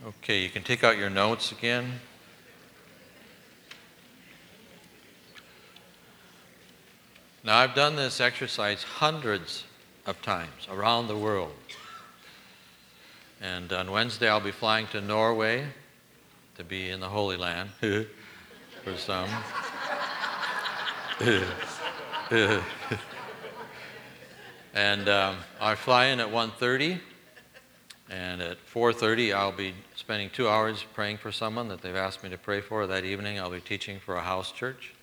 Okay, 0.06 0.42
you 0.42 0.50
can 0.50 0.64
take 0.64 0.84
out 0.84 0.98
your 0.98 1.10
notes 1.10 1.52
again. 1.52 2.00
I've 7.60 7.76
done 7.76 7.98
this 7.98 8.22
exercise 8.22 8.84
hundreds 8.84 9.66
of 10.06 10.22
times 10.22 10.70
around 10.72 11.10
the 11.10 11.18
world. 11.18 11.52
And 13.42 13.74
on 13.74 13.92
Wednesday, 13.92 14.30
I'll 14.30 14.40
be 14.40 14.52
flying 14.52 14.88
to 14.94 15.02
Norway 15.02 15.66
to 16.56 16.64
be 16.64 16.90
in 16.90 17.02
the 17.02 17.10
Holy 17.10 17.36
Land 17.36 17.72
for 17.82 18.96
some. 18.96 19.28
and 24.74 25.10
um, 25.10 25.36
I 25.60 25.76
fly 25.76 26.06
in 26.06 26.22
at 26.22 26.30
1.30, 26.30 26.98
and 28.10 28.42
at 28.42 28.58
4.30, 28.74 29.36
I'll 29.36 29.52
be 29.52 29.74
spending 29.98 30.30
two 30.30 30.48
hours 30.48 30.86
praying 30.94 31.18
for 31.18 31.34
someone 31.34 31.68
that 31.68 31.82
they've 31.82 31.94
asked 31.94 32.24
me 32.24 32.30
to 32.30 32.38
pray 32.38 32.62
for. 32.62 32.88
That 32.88 33.04
evening, 33.04 33.38
I'll 33.38 33.52
be 33.52 33.60
teaching 33.60 34.00
for 34.00 34.16
a 34.16 34.22
house 34.22 34.54
church. 34.54 34.94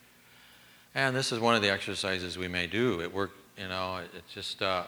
And 0.97 1.15
this 1.15 1.31
is 1.31 1.39
one 1.39 1.55
of 1.55 1.61
the 1.61 1.71
exercises 1.71 2.39
we 2.39 2.49
may 2.49 2.67
do 2.67 3.03
It 3.03 3.13
work. 3.13 3.33
You 3.59 3.69
know, 3.69 4.01
it's 4.17 4.33
just 4.33 4.63
uh, 4.63 4.85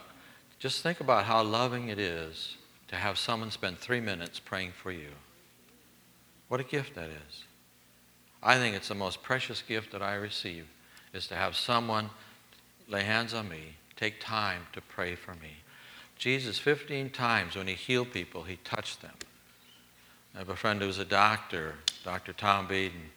just 0.57 0.81
think 0.81 1.01
about 1.01 1.25
how 1.25 1.43
loving 1.43 1.89
it 1.89 1.99
is 1.99 2.57
to 2.87 2.95
have 2.95 3.19
someone 3.19 3.51
spend 3.51 3.77
three 3.77 3.99
minutes 3.99 4.39
praying 4.39 4.71
for 4.71 4.91
you. 4.91 5.09
What 6.47 6.59
a 6.59 6.63
gift 6.63 6.95
that 6.95 7.09
is. 7.09 7.43
I 8.41 8.55
think 8.55 8.75
it's 8.75 8.87
the 8.87 8.95
most 8.95 9.21
precious 9.21 9.61
gift 9.61 9.91
that 9.91 10.01
I 10.01 10.15
receive 10.15 10.65
is 11.13 11.27
to 11.27 11.35
have 11.35 11.55
someone 11.55 12.09
lay 12.87 13.03
hands 13.03 13.35
on 13.35 13.47
me, 13.47 13.75
take 13.95 14.19
time 14.19 14.61
to 14.73 14.81
pray 14.81 15.13
for 15.13 15.33
me. 15.35 15.57
Jesus, 16.17 16.57
15 16.57 17.11
times 17.11 17.55
when 17.55 17.67
he 17.67 17.75
healed 17.75 18.11
people, 18.11 18.43
he 18.43 18.55
touched 18.63 19.03
them. 19.03 19.13
I 20.33 20.39
have 20.39 20.49
a 20.49 20.55
friend 20.55 20.81
who's 20.81 20.97
a 20.97 21.05
doctor, 21.05 21.75
Dr. 22.03 22.33
Tom 22.33 22.67
Baden, 22.67 23.11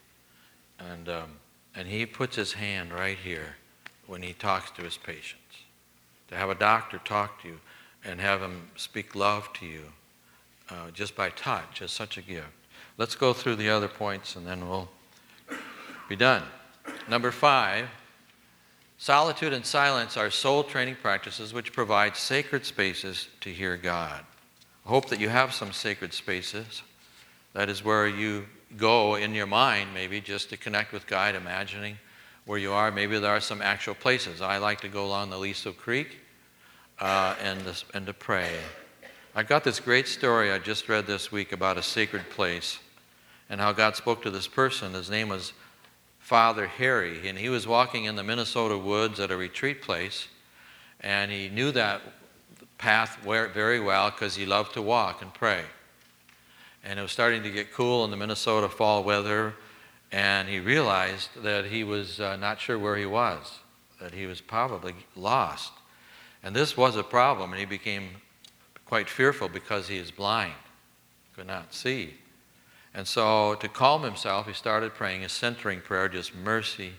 and 0.79 1.09
um, 1.09 1.31
and 1.75 1.89
he 1.89 2.07
puts 2.07 2.37
his 2.37 2.53
hand 2.55 2.93
right 2.93 3.19
here 3.19 3.57
when 4.07 4.23
he 4.23 4.33
talks 4.33 4.71
to 4.73 4.83
his 4.83 4.97
patients. 4.97 5.39
To 6.29 6.37
have 6.37 6.51
a 6.51 6.55
doctor 6.55 6.99
talk 6.99 7.43
to 7.43 7.49
you 7.49 7.61
and 8.05 8.21
have 8.21 8.41
him 8.41 8.71
speak 8.77 9.15
love 9.15 9.53
to 9.55 9.67
you 9.67 9.83
uh, 10.71 10.91
just 10.93 11.15
by 11.15 11.31
touch 11.31 11.83
is 11.83 11.91
such 11.91 12.17
a 12.17 12.23
gift. 12.23 12.49
Let's 12.99 13.15
go 13.15 13.33
through 13.33 13.57
the 13.57 13.71
other 13.71 13.89
points 13.89 14.37
and 14.37 14.47
then 14.47 14.69
we'll 14.69 14.89
be 16.09 16.17
done. 16.17 16.43
Number 17.09 17.31
five, 17.31 17.89
solitude 18.99 19.53
and 19.53 19.65
silence 19.65 20.17
are 20.17 20.31
soul 20.31 20.63
training 20.65 20.97
practices 21.01 21.53
which 21.53 21.73
provide 21.73 22.17
sacred 22.17 22.65
spaces 22.67 23.29
to 23.41 23.51
hear 23.51 23.77
God. 23.77 24.25
I 24.85 24.89
hope 24.89 25.09
that 25.09 25.21
you 25.21 25.29
have 25.29 25.55
some 25.55 25.73
sacred 25.73 26.13
spaces. 26.13 26.83
That 27.55 27.69
is 27.69 27.85
where 27.85 28.07
you 28.07 28.47
go 28.77 29.17
in 29.17 29.35
your 29.35 29.47
mind, 29.47 29.93
maybe 29.95 30.21
just 30.21 30.51
to 30.51 30.57
connect 30.57 30.93
with 30.93 31.07
God, 31.07 31.35
imagining 31.35 31.99
where 32.45 32.59
you 32.59 32.73
are. 32.73 32.91
Maybe 32.91 33.19
there 33.19 33.31
are 33.31 33.41
some 33.41 33.63
actual 33.63 33.95
places. 33.95 34.41
I 34.41 34.59
like 34.59 34.81
to 34.81 34.89
go 34.89 35.05
along 35.07 35.31
the 35.31 35.37
Aliso 35.37 35.73
Creek 35.73 36.19
uh, 37.01 37.35
and, 37.43 37.61
this, 37.63 37.85
and 37.95 38.07
to 38.07 38.13
pray. 38.13 38.51
I've 39.35 39.49
got 39.49 39.65
this 39.65 39.81
great 39.81 40.09
story 40.09 40.53
I 40.53 40.59
just 40.59 40.89
read 40.89 41.07
this 41.07 41.33
week 41.33 41.53
about 41.53 41.79
a 41.79 41.83
sacred 41.83 42.29
place 42.31 42.79
and 43.49 43.61
how 43.61 43.73
God 43.73 43.97
spoke 43.97 44.23
to 44.23 44.31
this 44.31 44.49
person. 44.49 44.95
His 44.95 45.11
name 45.11 45.29
was 45.29 45.53
Father 46.19 46.67
Harry, 46.67 47.29
and 47.29 47.39
he 47.39 47.49
was 47.49 47.67
walking 47.67 48.05
in 48.05 48.17
the 48.17 48.23
Minnesota 48.23 48.79
woods 48.79 49.21
at 49.21 49.31
a 49.31 49.37
retreat 49.37 49.83
place, 49.83 50.29
and 51.01 51.31
he 51.31 51.49
knew 51.49 51.73
that 51.73 52.01
path 52.79 53.19
very 53.23 53.81
well 53.81 54.11
because 54.11 54.37
he 54.37 54.45
loved 54.45 54.75
to 54.75 54.83
walk 54.83 55.23
and 55.23 55.33
pray 55.33 55.63
and 56.85 56.99
it 56.99 57.03
was 57.03 57.13
starting 57.13 57.43
to 57.43 57.51
get 57.51 57.73
cool 57.73 58.05
in 58.05 58.11
the 58.11 58.17
Minnesota 58.17 58.69
fall 58.69 59.05
weather, 59.05 59.55
and 60.11 60.49
he 60.49 60.61
realized 60.61 61.31
that 61.43 61.67
he 61.67 61.85
was 61.85 62.21
uh, 62.21 62.37
not 62.37 62.61
sure 62.61 62.79
where 62.79 62.97
he 62.97 63.07
was, 63.07 63.61
that 64.01 64.13
he 64.13 64.27
was 64.27 64.41
probably 64.41 64.95
lost. 65.17 65.73
And 66.43 66.57
this 66.57 66.77
was 66.77 66.97
a 66.97 67.03
problem, 67.03 67.53
and 67.53 67.61
he 67.61 67.67
became 67.67 68.09
quite 68.85 69.09
fearful 69.09 69.49
because 69.49 69.89
he 69.89 69.97
is 69.97 70.11
blind, 70.11 70.55
could 71.35 71.47
not 71.47 71.73
see. 71.73 72.15
And 72.95 73.07
so, 73.07 73.55
to 73.55 73.69
calm 73.69 74.03
himself, 74.03 74.47
he 74.47 74.53
started 74.53 74.93
praying 74.93 75.25
a 75.25 75.29
centering 75.29 75.81
prayer, 75.81 76.09
just 76.09 76.35
mercy, 76.35 76.93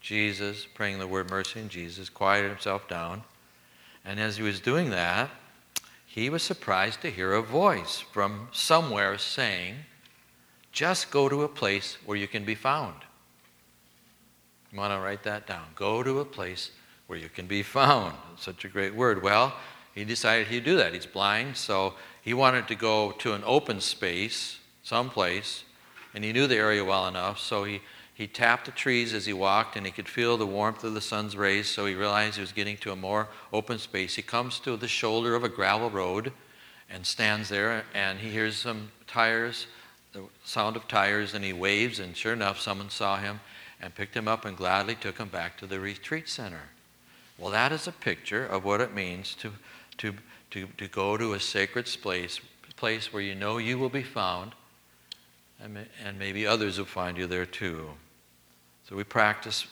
Jesus, 0.00 0.66
praying 0.66 0.98
the 0.98 1.06
word 1.06 1.30
mercy 1.30 1.60
and 1.60 1.70
Jesus, 1.70 2.10
quieted 2.10 2.50
himself 2.50 2.88
down. 2.88 3.22
And 4.04 4.18
as 4.20 4.36
he 4.36 4.42
was 4.42 4.60
doing 4.60 4.90
that, 4.90 5.30
he 6.12 6.28
was 6.28 6.42
surprised 6.42 7.00
to 7.00 7.10
hear 7.10 7.32
a 7.32 7.40
voice 7.40 8.00
from 8.12 8.48
somewhere 8.52 9.16
saying, 9.16 9.76
Just 10.70 11.10
go 11.10 11.26
to 11.26 11.42
a 11.42 11.48
place 11.48 11.96
where 12.04 12.18
you 12.18 12.28
can 12.28 12.44
be 12.44 12.54
found. 12.54 12.96
You 14.70 14.78
want 14.78 14.92
to 14.92 15.00
write 15.00 15.22
that 15.22 15.46
down. 15.46 15.68
Go 15.74 16.02
to 16.02 16.20
a 16.20 16.26
place 16.26 16.70
where 17.06 17.18
you 17.18 17.30
can 17.30 17.46
be 17.46 17.62
found. 17.62 18.14
Such 18.36 18.66
a 18.66 18.68
great 18.68 18.94
word. 18.94 19.22
Well, 19.22 19.54
he 19.94 20.04
decided 20.04 20.48
he'd 20.48 20.64
do 20.64 20.76
that. 20.76 20.92
He's 20.92 21.06
blind, 21.06 21.56
so 21.56 21.94
he 22.20 22.34
wanted 22.34 22.68
to 22.68 22.74
go 22.74 23.12
to 23.12 23.32
an 23.32 23.42
open 23.46 23.80
space, 23.80 24.58
someplace, 24.82 25.64
and 26.12 26.22
he 26.22 26.34
knew 26.34 26.46
the 26.46 26.56
area 26.56 26.84
well 26.84 27.08
enough, 27.08 27.38
so 27.38 27.64
he 27.64 27.80
he 28.14 28.26
tapped 28.26 28.66
the 28.66 28.72
trees 28.72 29.14
as 29.14 29.26
he 29.26 29.32
walked, 29.32 29.76
and 29.76 29.86
he 29.86 29.92
could 29.92 30.08
feel 30.08 30.36
the 30.36 30.46
warmth 30.46 30.84
of 30.84 30.94
the 30.94 31.00
sun's 31.00 31.36
rays, 31.36 31.68
so 31.68 31.86
he 31.86 31.94
realized 31.94 32.36
he 32.36 32.42
was 32.42 32.52
getting 32.52 32.76
to 32.78 32.92
a 32.92 32.96
more 32.96 33.28
open 33.52 33.78
space. 33.78 34.14
He 34.14 34.22
comes 34.22 34.60
to 34.60 34.76
the 34.76 34.88
shoulder 34.88 35.34
of 35.34 35.44
a 35.44 35.48
gravel 35.48 35.90
road 35.90 36.32
and 36.90 37.06
stands 37.06 37.48
there, 37.48 37.84
and 37.94 38.18
he 38.18 38.30
hears 38.30 38.56
some 38.56 38.90
tires, 39.06 39.66
the 40.12 40.24
sound 40.44 40.76
of 40.76 40.86
tires, 40.88 41.32
and 41.32 41.42
he 41.42 41.54
waves, 41.54 41.98
and 41.98 42.14
sure 42.14 42.34
enough, 42.34 42.60
someone 42.60 42.90
saw 42.90 43.16
him 43.18 43.40
and 43.80 43.94
picked 43.94 44.14
him 44.14 44.28
up 44.28 44.44
and 44.44 44.56
gladly 44.56 44.94
took 44.94 45.16
him 45.16 45.28
back 45.28 45.56
to 45.56 45.66
the 45.66 45.80
retreat 45.80 46.28
center. 46.28 46.70
Well, 47.38 47.50
that 47.50 47.72
is 47.72 47.86
a 47.86 47.92
picture 47.92 48.44
of 48.44 48.64
what 48.64 48.82
it 48.82 48.94
means 48.94 49.34
to, 49.36 49.52
to, 49.98 50.14
to, 50.50 50.68
to 50.76 50.86
go 50.86 51.16
to 51.16 51.32
a 51.32 51.40
sacred 51.40 51.86
place, 52.02 52.40
place 52.76 53.12
where 53.12 53.22
you 53.22 53.34
know 53.34 53.56
you 53.56 53.78
will 53.78 53.88
be 53.88 54.02
found 54.02 54.52
and, 55.62 56.18
maybe 56.18 56.46
others 56.46 56.78
will 56.78 56.84
find 56.84 57.16
you 57.16 57.26
there 57.26 57.46
too. 57.46 57.90
So 58.88 58.96
we 58.96 59.04
practice 59.04 59.66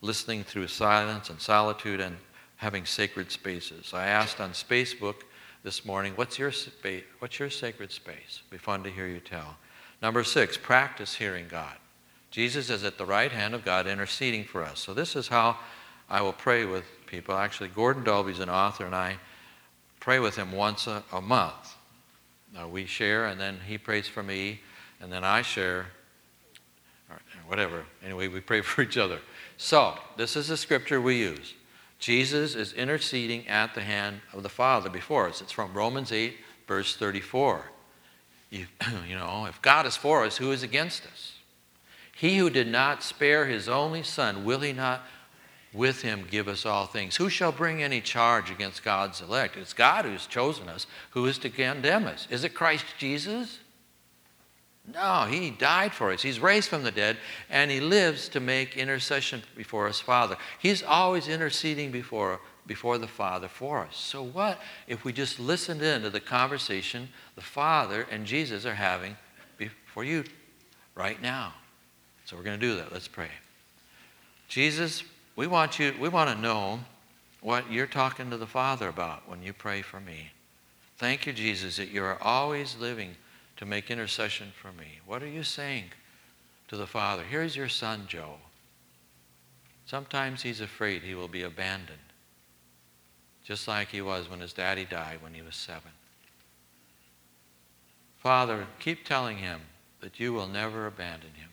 listening 0.00 0.44
through 0.44 0.68
silence 0.68 1.30
and 1.30 1.40
solitude 1.40 2.00
and 2.00 2.16
having 2.56 2.84
sacred 2.84 3.30
spaces. 3.30 3.92
I 3.94 4.06
asked 4.06 4.40
on 4.40 4.50
Facebook 4.50 5.16
this 5.62 5.84
morning, 5.84 6.12
what's 6.16 6.38
your, 6.38 6.52
spa- 6.52 7.04
what's 7.18 7.38
your 7.38 7.50
sacred 7.50 7.92
space? 7.92 8.40
It'd 8.40 8.50
be 8.50 8.58
fun 8.58 8.82
to 8.84 8.90
hear 8.90 9.06
you 9.06 9.20
tell. 9.20 9.56
Number 10.02 10.24
six, 10.24 10.56
practice 10.56 11.14
hearing 11.14 11.46
God. 11.48 11.76
Jesus 12.30 12.70
is 12.70 12.84
at 12.84 12.98
the 12.98 13.06
right 13.06 13.32
hand 13.32 13.54
of 13.54 13.64
God 13.64 13.86
interceding 13.86 14.44
for 14.44 14.62
us. 14.62 14.80
So 14.80 14.94
this 14.94 15.16
is 15.16 15.28
how 15.28 15.58
I 16.08 16.20
will 16.20 16.32
pray 16.32 16.64
with 16.64 16.84
people. 17.06 17.34
Actually, 17.34 17.70
Gordon 17.70 18.04
Dalbey's 18.04 18.40
an 18.40 18.50
author, 18.50 18.84
and 18.84 18.94
I 18.94 19.16
pray 20.00 20.18
with 20.18 20.36
him 20.36 20.52
once 20.52 20.86
a, 20.86 21.02
a 21.12 21.20
month. 21.20 21.74
Now, 22.54 22.68
we 22.68 22.86
share, 22.86 23.26
and 23.26 23.40
then 23.40 23.58
he 23.66 23.78
prays 23.78 24.06
for 24.06 24.22
me, 24.22 24.60
and 25.00 25.12
then 25.12 25.24
I 25.24 25.42
share, 25.42 25.86
or 27.10 27.20
whatever. 27.46 27.84
Anyway, 28.04 28.28
we 28.28 28.40
pray 28.40 28.60
for 28.62 28.82
each 28.82 28.96
other. 28.96 29.20
So, 29.56 29.94
this 30.16 30.36
is 30.36 30.48
the 30.48 30.56
scripture 30.56 31.00
we 31.00 31.18
use. 31.18 31.54
Jesus 31.98 32.54
is 32.54 32.72
interceding 32.74 33.48
at 33.48 33.74
the 33.74 33.80
hand 33.80 34.20
of 34.34 34.42
the 34.42 34.48
Father 34.48 34.90
before 34.90 35.28
us. 35.28 35.40
It's 35.40 35.52
from 35.52 35.72
Romans 35.72 36.12
8, 36.12 36.36
verse 36.66 36.94
34. 36.96 37.64
You, 38.50 38.66
you 39.08 39.16
know, 39.16 39.46
if 39.46 39.60
God 39.62 39.86
is 39.86 39.96
for 39.96 40.24
us, 40.24 40.36
who 40.36 40.52
is 40.52 40.62
against 40.62 41.06
us? 41.06 41.32
He 42.14 42.38
who 42.38 42.50
did 42.50 42.68
not 42.68 43.02
spare 43.02 43.46
his 43.46 43.68
only 43.68 44.02
Son, 44.02 44.44
will 44.44 44.60
he 44.60 44.72
not 44.72 45.02
with 45.72 46.02
him 46.02 46.26
give 46.30 46.48
us 46.48 46.64
all 46.64 46.86
things? 46.86 47.16
Who 47.16 47.28
shall 47.28 47.52
bring 47.52 47.82
any 47.82 48.00
charge 48.00 48.50
against 48.50 48.82
God's 48.82 49.20
elect? 49.20 49.56
It's 49.56 49.74
God 49.74 50.06
who's 50.06 50.26
chosen 50.26 50.68
us. 50.68 50.86
Who 51.10 51.26
is 51.26 51.38
to 51.38 51.50
condemn 51.50 52.06
us? 52.06 52.26
Is 52.30 52.44
it 52.44 52.54
Christ 52.54 52.86
Jesus? 52.98 53.58
No, 54.92 55.24
he 55.24 55.50
died 55.50 55.92
for 55.92 56.12
us. 56.12 56.22
He's 56.22 56.38
raised 56.38 56.68
from 56.68 56.84
the 56.84 56.92
dead, 56.92 57.16
and 57.50 57.70
he 57.70 57.80
lives 57.80 58.28
to 58.30 58.40
make 58.40 58.76
intercession 58.76 59.42
before 59.56 59.88
his 59.88 60.00
Father. 60.00 60.36
He's 60.60 60.82
always 60.82 61.26
interceding 61.26 61.90
before, 61.90 62.40
before 62.66 62.96
the 62.98 63.08
Father 63.08 63.48
for 63.48 63.80
us. 63.80 63.96
So, 63.96 64.22
what 64.22 64.60
if 64.86 65.04
we 65.04 65.12
just 65.12 65.40
listened 65.40 65.82
in 65.82 66.02
to 66.02 66.10
the 66.10 66.20
conversation 66.20 67.08
the 67.34 67.42
Father 67.42 68.06
and 68.10 68.24
Jesus 68.24 68.64
are 68.64 68.74
having 68.74 69.16
for 69.86 70.04
you 70.04 70.24
right 70.94 71.20
now? 71.20 71.54
So, 72.24 72.36
we're 72.36 72.44
going 72.44 72.60
to 72.60 72.66
do 72.66 72.76
that. 72.76 72.92
Let's 72.92 73.08
pray. 73.08 73.30
Jesus, 74.48 75.02
we 75.34 75.48
want 75.48 75.80
you, 75.80 75.94
we 76.00 76.08
want 76.08 76.30
to 76.30 76.40
know 76.40 76.78
what 77.40 77.70
you're 77.72 77.86
talking 77.88 78.30
to 78.30 78.36
the 78.36 78.46
Father 78.46 78.88
about 78.88 79.28
when 79.28 79.42
you 79.42 79.52
pray 79.52 79.82
for 79.82 79.98
me. 79.98 80.30
Thank 80.96 81.26
you, 81.26 81.32
Jesus, 81.32 81.76
that 81.76 81.88
you 81.88 82.04
are 82.04 82.22
always 82.22 82.76
living 82.78 83.16
to 83.56 83.66
make 83.66 83.90
intercession 83.90 84.52
for 84.60 84.72
me. 84.72 85.00
What 85.06 85.22
are 85.22 85.28
you 85.28 85.42
saying 85.42 85.84
to 86.68 86.76
the 86.76 86.86
Father? 86.86 87.22
Here's 87.22 87.56
your 87.56 87.68
son, 87.68 88.04
Joe. 88.06 88.34
Sometimes 89.86 90.42
he's 90.42 90.60
afraid 90.60 91.02
he 91.02 91.14
will 91.14 91.28
be 91.28 91.42
abandoned, 91.42 91.98
just 93.44 93.68
like 93.68 93.88
he 93.88 94.02
was 94.02 94.28
when 94.28 94.40
his 94.40 94.52
daddy 94.52 94.84
died 94.84 95.22
when 95.22 95.32
he 95.32 95.42
was 95.42 95.54
seven. 95.54 95.92
Father, 98.18 98.66
keep 98.80 99.04
telling 99.04 99.38
him 99.38 99.60
that 100.00 100.18
you 100.18 100.32
will 100.32 100.48
never 100.48 100.86
abandon 100.86 101.30
him. 101.36 101.50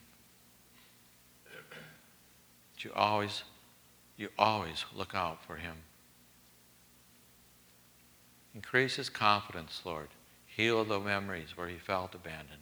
That 2.73 2.83
you 2.83 2.91
always, 2.95 3.43
you 4.17 4.29
always 4.39 4.83
look 4.95 5.13
out 5.13 5.45
for 5.45 5.55
him. 5.57 5.75
Increase 8.55 8.95
his 8.95 9.09
confidence, 9.09 9.81
Lord. 9.85 10.09
Heal 10.55 10.83
the 10.83 10.99
memories 10.99 11.55
where 11.55 11.67
he 11.67 11.77
felt 11.77 12.13
abandoned. 12.15 12.61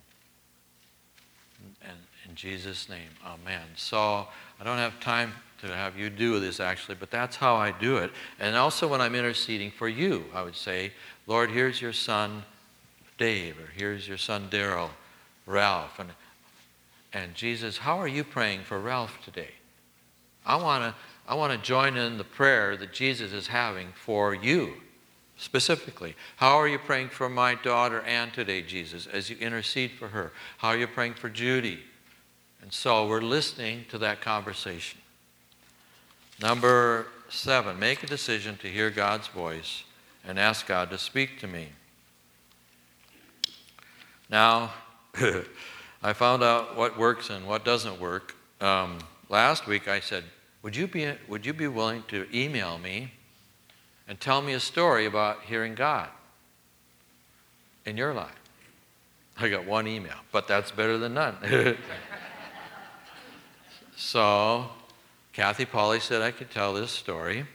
And 1.84 1.97
in 2.27 2.36
Jesus' 2.36 2.89
name, 2.89 3.10
amen. 3.25 3.62
So 3.75 4.27
I 4.60 4.63
don't 4.63 4.77
have 4.77 4.99
time 4.99 5.34
to 5.62 5.67
have 5.67 5.97
you 5.97 6.10
do 6.10 6.39
this 6.39 6.60
actually, 6.60 6.95
but 6.95 7.12
that's 7.12 7.36
how 7.36 7.56
I 7.56 7.71
do 7.71 7.97
it. 7.97 8.12
And 8.39 8.56
also 8.56 8.88
when 8.88 9.01
I'm 9.01 9.15
interceding 9.15 9.71
for 9.71 9.88
you, 9.88 10.25
I 10.34 10.41
would 10.41 10.56
say, 10.56 10.91
Lord, 11.27 11.51
here's 11.51 11.82
your 11.82 11.93
son 11.93 12.43
Dave, 13.17 13.60
or 13.60 13.69
here's 13.75 14.08
your 14.08 14.17
son 14.17 14.47
Daryl, 14.49 14.89
Ralph. 15.45 15.99
And, 15.99 16.10
and 17.13 17.36
Jesus, 17.36 17.77
how 17.77 17.99
are 17.99 18.08
you 18.08 18.23
praying 18.23 18.62
for 18.62 18.80
Ralph 18.80 19.23
today? 19.23 19.51
I 20.43 20.56
want 20.56 20.84
to 20.84 20.95
I 21.27 21.36
want 21.36 21.54
to 21.54 21.65
join 21.65 21.97
in 21.97 22.17
the 22.17 22.23
prayer 22.23 22.75
that 22.77 22.93
Jesus 22.93 23.32
is 23.32 23.47
having 23.47 23.93
for 23.93 24.34
you 24.34 24.73
specifically. 25.41 26.15
How 26.36 26.58
are 26.58 26.67
you 26.67 26.77
praying 26.77 27.10
for 27.10 27.27
my 27.27 27.56
daughter 27.56 28.01
Ann 28.01 28.30
today, 28.30 28.62
Jesus, 28.62 29.08
as 29.08 29.27
you 29.27 29.36
intercede 29.38 29.91
for 29.91 30.10
her? 30.10 30.32
How 30.60 30.67
are 30.69 30.77
you 30.77 30.86
praying 30.86 31.15
for 31.15 31.30
Judy? 31.30 31.80
And 32.62 32.71
so 32.71 33.08
we're 33.08 33.21
listening 33.21 33.86
to 33.89 33.97
that 33.97 34.21
conversation. 34.21 34.99
Number 36.39 37.08
seven, 37.27 37.80
make 37.80 38.04
a 38.04 38.08
decision 38.08 38.56
to 38.58 38.67
hear 38.67 38.91
God's 38.91 39.27
voice 39.30 39.84
and 40.27 40.38
ask 40.38 40.67
God 40.67 40.91
to 40.91 40.99
speak 40.99 41.39
to 41.39 41.47
me. 41.47 41.69
Now, 44.30 44.73
I 46.04 46.13
found 46.13 46.43
out 46.43 46.77
what 46.77 46.99
works 46.99 47.32
and 47.32 47.47
what 47.47 47.65
doesn't 47.65 47.99
work. 47.99 48.36
Um, 48.62 48.99
last 49.27 49.65
week 49.65 49.88
I 49.88 50.01
said, 50.01 50.23
would 50.62 50.75
you, 50.75 50.86
be, 50.86 51.12
would 51.27 51.47
you 51.47 51.54
be 51.54 51.67
willing 51.67 52.04
to 52.10 52.27
email 52.32 52.77
me 52.77 53.13
and 54.12 54.19
tell 54.19 54.41
me 54.41 54.52
a 54.52 54.60
story 54.60 55.06
about 55.06 55.43
hearing 55.43 55.74
God 55.74 56.10
in 57.86 57.95
your 57.95 58.13
life? 58.13 58.36
I 59.38 59.47
got 59.47 59.65
one 59.65 59.88
email, 59.88 60.17
but 60.34 60.50
that's 60.50 60.69
better 60.69 60.97
than 60.97 61.13
none. 61.13 61.38
so, 63.95 64.67
Kathy 65.32 65.63
Polly 65.63 66.02
said 66.02 66.21
I 66.21 66.32
could 66.32 66.52
tell 66.52 66.74
this 66.74 66.91
story. 66.91 67.45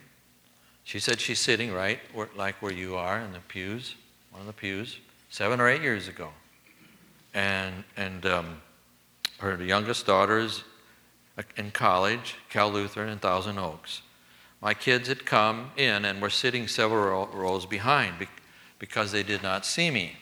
She 0.82 0.98
said 0.98 1.20
she's 1.20 1.40
sitting 1.40 1.72
right 1.72 2.00
where, 2.14 2.30
like 2.34 2.62
where 2.62 2.72
you 2.72 2.96
are 2.96 3.20
in 3.20 3.32
the 3.32 3.40
pews, 3.40 3.94
one 4.30 4.40
of 4.40 4.46
the 4.46 4.54
pews, 4.54 4.98
seven 5.28 5.60
or 5.60 5.68
eight 5.68 5.82
years 5.82 6.08
ago 6.08 6.30
and, 7.36 7.84
and 7.98 8.24
um, 8.24 8.62
her 9.38 9.62
youngest 9.62 10.06
daughter 10.06 10.38
is 10.38 10.64
in 11.56 11.70
college, 11.70 12.36
Cal 12.48 12.70
Lutheran 12.70 13.10
in 13.10 13.18
Thousand 13.18 13.58
Oaks. 13.58 14.00
My 14.66 14.74
kids 14.74 15.06
had 15.06 15.24
come 15.24 15.70
in 15.76 16.04
and 16.04 16.20
were 16.20 16.28
sitting 16.28 16.66
several 16.66 17.28
rows 17.28 17.64
behind 17.66 18.26
because 18.80 19.12
they 19.12 19.22
did 19.22 19.40
not 19.40 19.64
see 19.64 19.92
me. 19.92 20.16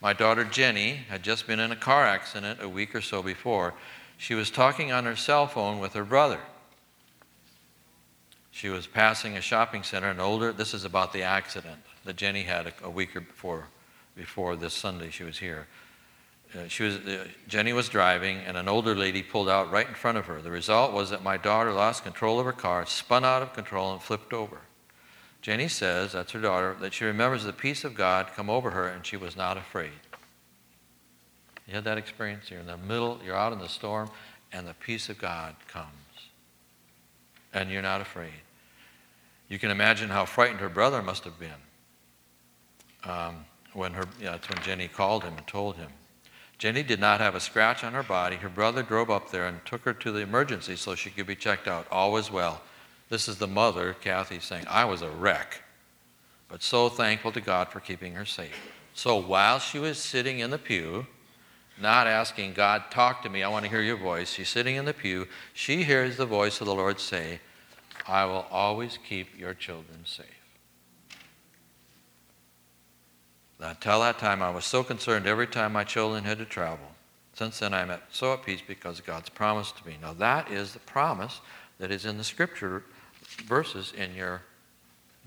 My 0.00 0.14
daughter 0.14 0.44
Jenny 0.44 0.94
had 1.10 1.22
just 1.22 1.46
been 1.46 1.60
in 1.60 1.70
a 1.70 1.76
car 1.76 2.06
accident 2.06 2.62
a 2.62 2.70
week 2.70 2.94
or 2.94 3.02
so 3.02 3.22
before. 3.22 3.74
She 4.16 4.34
was 4.34 4.50
talking 4.50 4.92
on 4.92 5.04
her 5.04 5.14
cell 5.14 5.46
phone 5.46 5.78
with 5.78 5.92
her 5.92 6.06
brother. 6.06 6.40
She 8.50 8.70
was 8.70 8.86
passing 8.86 9.36
a 9.36 9.42
shopping 9.42 9.82
center, 9.82 10.08
an 10.08 10.20
older, 10.20 10.54
this 10.54 10.72
is 10.72 10.86
about 10.86 11.12
the 11.12 11.24
accident 11.24 11.82
that 12.06 12.16
Jenny 12.16 12.44
had 12.44 12.68
a, 12.68 12.72
a 12.82 12.88
week 12.88 13.12
before, 13.12 13.66
before 14.16 14.56
this 14.56 14.72
Sunday 14.72 15.10
she 15.10 15.24
was 15.24 15.36
here. 15.36 15.66
Uh, 16.54 16.68
she 16.68 16.84
was, 16.84 16.96
uh, 16.96 17.26
Jenny 17.48 17.72
was 17.72 17.88
driving, 17.88 18.38
and 18.38 18.56
an 18.56 18.68
older 18.68 18.94
lady 18.94 19.22
pulled 19.22 19.48
out 19.48 19.70
right 19.70 19.86
in 19.86 19.94
front 19.94 20.16
of 20.16 20.26
her. 20.26 20.40
The 20.40 20.50
result 20.50 20.92
was 20.92 21.10
that 21.10 21.22
my 21.22 21.36
daughter 21.36 21.72
lost 21.72 22.04
control 22.04 22.38
of 22.38 22.46
her 22.46 22.52
car, 22.52 22.86
spun 22.86 23.24
out 23.24 23.42
of 23.42 23.52
control, 23.52 23.92
and 23.92 24.02
flipped 24.02 24.32
over. 24.32 24.58
Jenny 25.42 25.68
says, 25.68 26.12
that's 26.12 26.32
her 26.32 26.40
daughter, 26.40 26.76
that 26.80 26.94
she 26.94 27.04
remembers 27.04 27.44
the 27.44 27.52
peace 27.52 27.84
of 27.84 27.94
God 27.94 28.28
come 28.34 28.48
over 28.48 28.70
her, 28.70 28.88
and 28.88 29.04
she 29.04 29.16
was 29.16 29.36
not 29.36 29.56
afraid. 29.56 29.90
You 31.66 31.74
had 31.74 31.84
that 31.84 31.98
experience? 31.98 32.50
You're 32.50 32.60
in 32.60 32.66
the 32.66 32.76
middle, 32.76 33.20
you're 33.24 33.36
out 33.36 33.52
in 33.52 33.58
the 33.58 33.68
storm, 33.68 34.08
and 34.52 34.66
the 34.66 34.74
peace 34.74 35.08
of 35.08 35.18
God 35.18 35.56
comes. 35.68 35.86
And 37.52 37.70
you're 37.70 37.82
not 37.82 38.00
afraid. 38.00 38.32
You 39.48 39.58
can 39.58 39.70
imagine 39.70 40.08
how 40.08 40.24
frightened 40.24 40.60
her 40.60 40.68
brother 40.68 41.02
must 41.02 41.24
have 41.24 41.38
been 41.38 41.50
um, 43.04 43.44
when 43.72 43.92
her, 43.92 44.04
that's 44.20 44.48
when 44.48 44.62
Jenny 44.62 44.88
called 44.88 45.22
him 45.22 45.36
and 45.36 45.46
told 45.46 45.76
him. 45.76 45.90
Jenny 46.58 46.82
did 46.82 47.00
not 47.00 47.20
have 47.20 47.34
a 47.34 47.40
scratch 47.40 47.84
on 47.84 47.92
her 47.92 48.02
body. 48.02 48.36
Her 48.36 48.48
brother 48.48 48.82
drove 48.82 49.10
up 49.10 49.30
there 49.30 49.46
and 49.46 49.64
took 49.64 49.82
her 49.82 49.92
to 49.92 50.10
the 50.10 50.20
emergency 50.20 50.76
so 50.76 50.94
she 50.94 51.10
could 51.10 51.26
be 51.26 51.36
checked 51.36 51.68
out. 51.68 51.86
All 51.90 52.12
was 52.12 52.30
well. 52.30 52.62
This 53.08 53.28
is 53.28 53.36
the 53.36 53.46
mother, 53.46 53.94
Kathy, 54.00 54.40
saying, 54.40 54.64
I 54.68 54.84
was 54.84 55.02
a 55.02 55.10
wreck, 55.10 55.62
but 56.48 56.62
so 56.62 56.88
thankful 56.88 57.30
to 57.32 57.40
God 57.40 57.68
for 57.68 57.78
keeping 57.80 58.14
her 58.14 58.24
safe. 58.24 58.56
So 58.94 59.20
while 59.20 59.58
she 59.58 59.78
was 59.78 59.98
sitting 59.98 60.38
in 60.40 60.50
the 60.50 60.58
pew, 60.58 61.06
not 61.80 62.06
asking, 62.06 62.54
God, 62.54 62.84
talk 62.90 63.22
to 63.22 63.28
me, 63.28 63.42
I 63.42 63.48
want 63.48 63.64
to 63.64 63.70
hear 63.70 63.82
your 63.82 63.98
voice, 63.98 64.32
she's 64.32 64.48
sitting 64.48 64.76
in 64.76 64.86
the 64.86 64.94
pew, 64.94 65.28
she 65.52 65.84
hears 65.84 66.16
the 66.16 66.26
voice 66.26 66.60
of 66.60 66.66
the 66.66 66.74
Lord 66.74 66.98
say, 66.98 67.40
I 68.08 68.24
will 68.24 68.46
always 68.50 68.98
keep 69.06 69.38
your 69.38 69.52
children 69.52 69.98
safe. 70.04 70.45
Until 73.58 74.00
that 74.00 74.18
time, 74.18 74.42
I 74.42 74.50
was 74.50 74.64
so 74.64 74.84
concerned 74.84 75.26
every 75.26 75.46
time 75.46 75.72
my 75.72 75.84
children 75.84 76.24
had 76.24 76.38
to 76.38 76.44
travel. 76.44 76.86
Since 77.34 77.58
then, 77.58 77.74
I'm 77.74 77.90
so 78.10 78.34
at 78.34 78.44
peace 78.44 78.62
because 78.66 79.00
God's 79.00 79.28
promise 79.28 79.72
to 79.72 79.86
me. 79.86 79.96
Now, 80.00 80.12
that 80.14 80.50
is 80.50 80.72
the 80.72 80.78
promise 80.80 81.40
that 81.78 81.90
is 81.90 82.04
in 82.04 82.18
the 82.18 82.24
scripture 82.24 82.82
verses 83.46 83.92
in 83.96 84.14
your 84.14 84.42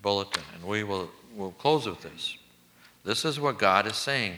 bulletin. 0.01 0.43
And 0.55 0.63
we 0.63 0.83
will 0.83 1.09
we'll 1.35 1.51
close 1.51 1.87
with 1.87 2.01
this. 2.01 2.37
This 3.03 3.25
is 3.25 3.39
what 3.39 3.57
God 3.57 3.87
is 3.87 3.95
saying 3.95 4.35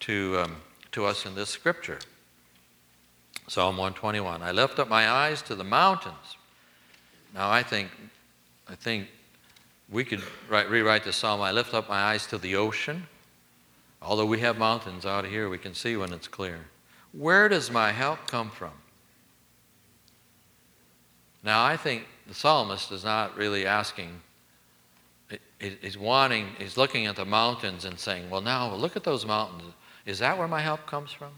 to, 0.00 0.38
um, 0.44 0.56
to 0.92 1.04
us 1.04 1.26
in 1.26 1.34
this 1.34 1.50
scripture. 1.50 1.98
Psalm 3.48 3.76
121. 3.76 4.42
I 4.42 4.52
lift 4.52 4.78
up 4.78 4.88
my 4.88 5.08
eyes 5.08 5.42
to 5.42 5.54
the 5.54 5.64
mountains. 5.64 6.36
Now, 7.34 7.50
I 7.50 7.62
think, 7.62 7.90
I 8.68 8.74
think 8.74 9.08
we 9.90 10.04
could 10.04 10.22
write, 10.48 10.70
rewrite 10.70 11.04
the 11.04 11.12
psalm 11.12 11.40
I 11.40 11.52
lift 11.52 11.74
up 11.74 11.88
my 11.88 12.00
eyes 12.00 12.26
to 12.26 12.38
the 12.38 12.56
ocean. 12.56 13.06
Although 14.00 14.26
we 14.26 14.40
have 14.40 14.58
mountains 14.58 15.04
out 15.04 15.24
here, 15.26 15.48
we 15.48 15.58
can 15.58 15.74
see 15.74 15.96
when 15.96 16.12
it's 16.12 16.28
clear. 16.28 16.60
Where 17.12 17.48
does 17.48 17.70
my 17.70 17.92
help 17.92 18.26
come 18.26 18.50
from? 18.50 18.72
Now, 21.42 21.64
I 21.64 21.76
think 21.76 22.06
the 22.26 22.34
psalmist 22.34 22.92
is 22.92 23.04
not 23.04 23.36
really 23.36 23.66
asking, 23.66 24.20
he's 25.58 25.98
wanting, 25.98 26.48
he's 26.58 26.76
looking 26.76 27.06
at 27.06 27.16
the 27.16 27.24
mountains 27.24 27.84
and 27.84 27.98
saying, 27.98 28.28
Well, 28.30 28.40
now 28.40 28.74
look 28.74 28.96
at 28.96 29.04
those 29.04 29.24
mountains. 29.24 29.72
Is 30.04 30.18
that 30.20 30.38
where 30.38 30.48
my 30.48 30.60
help 30.60 30.86
comes 30.86 31.12
from? 31.12 31.32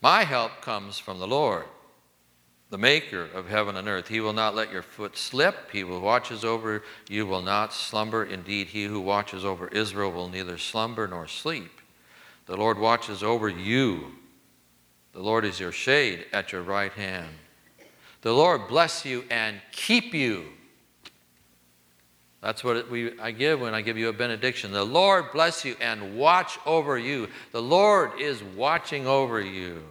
My 0.00 0.24
help 0.24 0.60
comes 0.60 0.98
from 0.98 1.18
the 1.18 1.26
Lord 1.26 1.64
the 2.72 2.78
maker 2.78 3.28
of 3.34 3.50
heaven 3.50 3.76
and 3.76 3.86
earth. 3.86 4.08
He 4.08 4.20
will 4.20 4.32
not 4.32 4.54
let 4.54 4.72
your 4.72 4.80
foot 4.80 5.18
slip. 5.18 5.70
He 5.70 5.84
will 5.84 6.00
watches 6.00 6.42
over 6.42 6.82
you 7.06 7.26
will 7.26 7.42
not 7.42 7.74
slumber. 7.74 8.24
Indeed, 8.24 8.68
he 8.68 8.84
who 8.84 8.98
watches 8.98 9.44
over 9.44 9.68
Israel 9.68 10.10
will 10.10 10.30
neither 10.30 10.56
slumber 10.56 11.06
nor 11.06 11.28
sleep. 11.28 11.82
The 12.46 12.56
Lord 12.56 12.78
watches 12.78 13.22
over 13.22 13.46
you. 13.46 14.12
The 15.12 15.20
Lord 15.20 15.44
is 15.44 15.60
your 15.60 15.70
shade 15.70 16.24
at 16.32 16.50
your 16.50 16.62
right 16.62 16.92
hand. 16.92 17.28
The 18.22 18.32
Lord 18.32 18.66
bless 18.68 19.04
you 19.04 19.24
and 19.30 19.60
keep 19.72 20.14
you. 20.14 20.46
That's 22.40 22.64
what 22.64 22.90
we, 22.90 23.20
I 23.20 23.32
give 23.32 23.60
when 23.60 23.74
I 23.74 23.82
give 23.82 23.98
you 23.98 24.08
a 24.08 24.14
benediction. 24.14 24.72
The 24.72 24.82
Lord 24.82 25.26
bless 25.34 25.62
you 25.62 25.76
and 25.78 26.16
watch 26.16 26.58
over 26.64 26.96
you. 26.98 27.28
The 27.50 27.60
Lord 27.60 28.18
is 28.18 28.42
watching 28.42 29.06
over 29.06 29.42
you. 29.42 29.82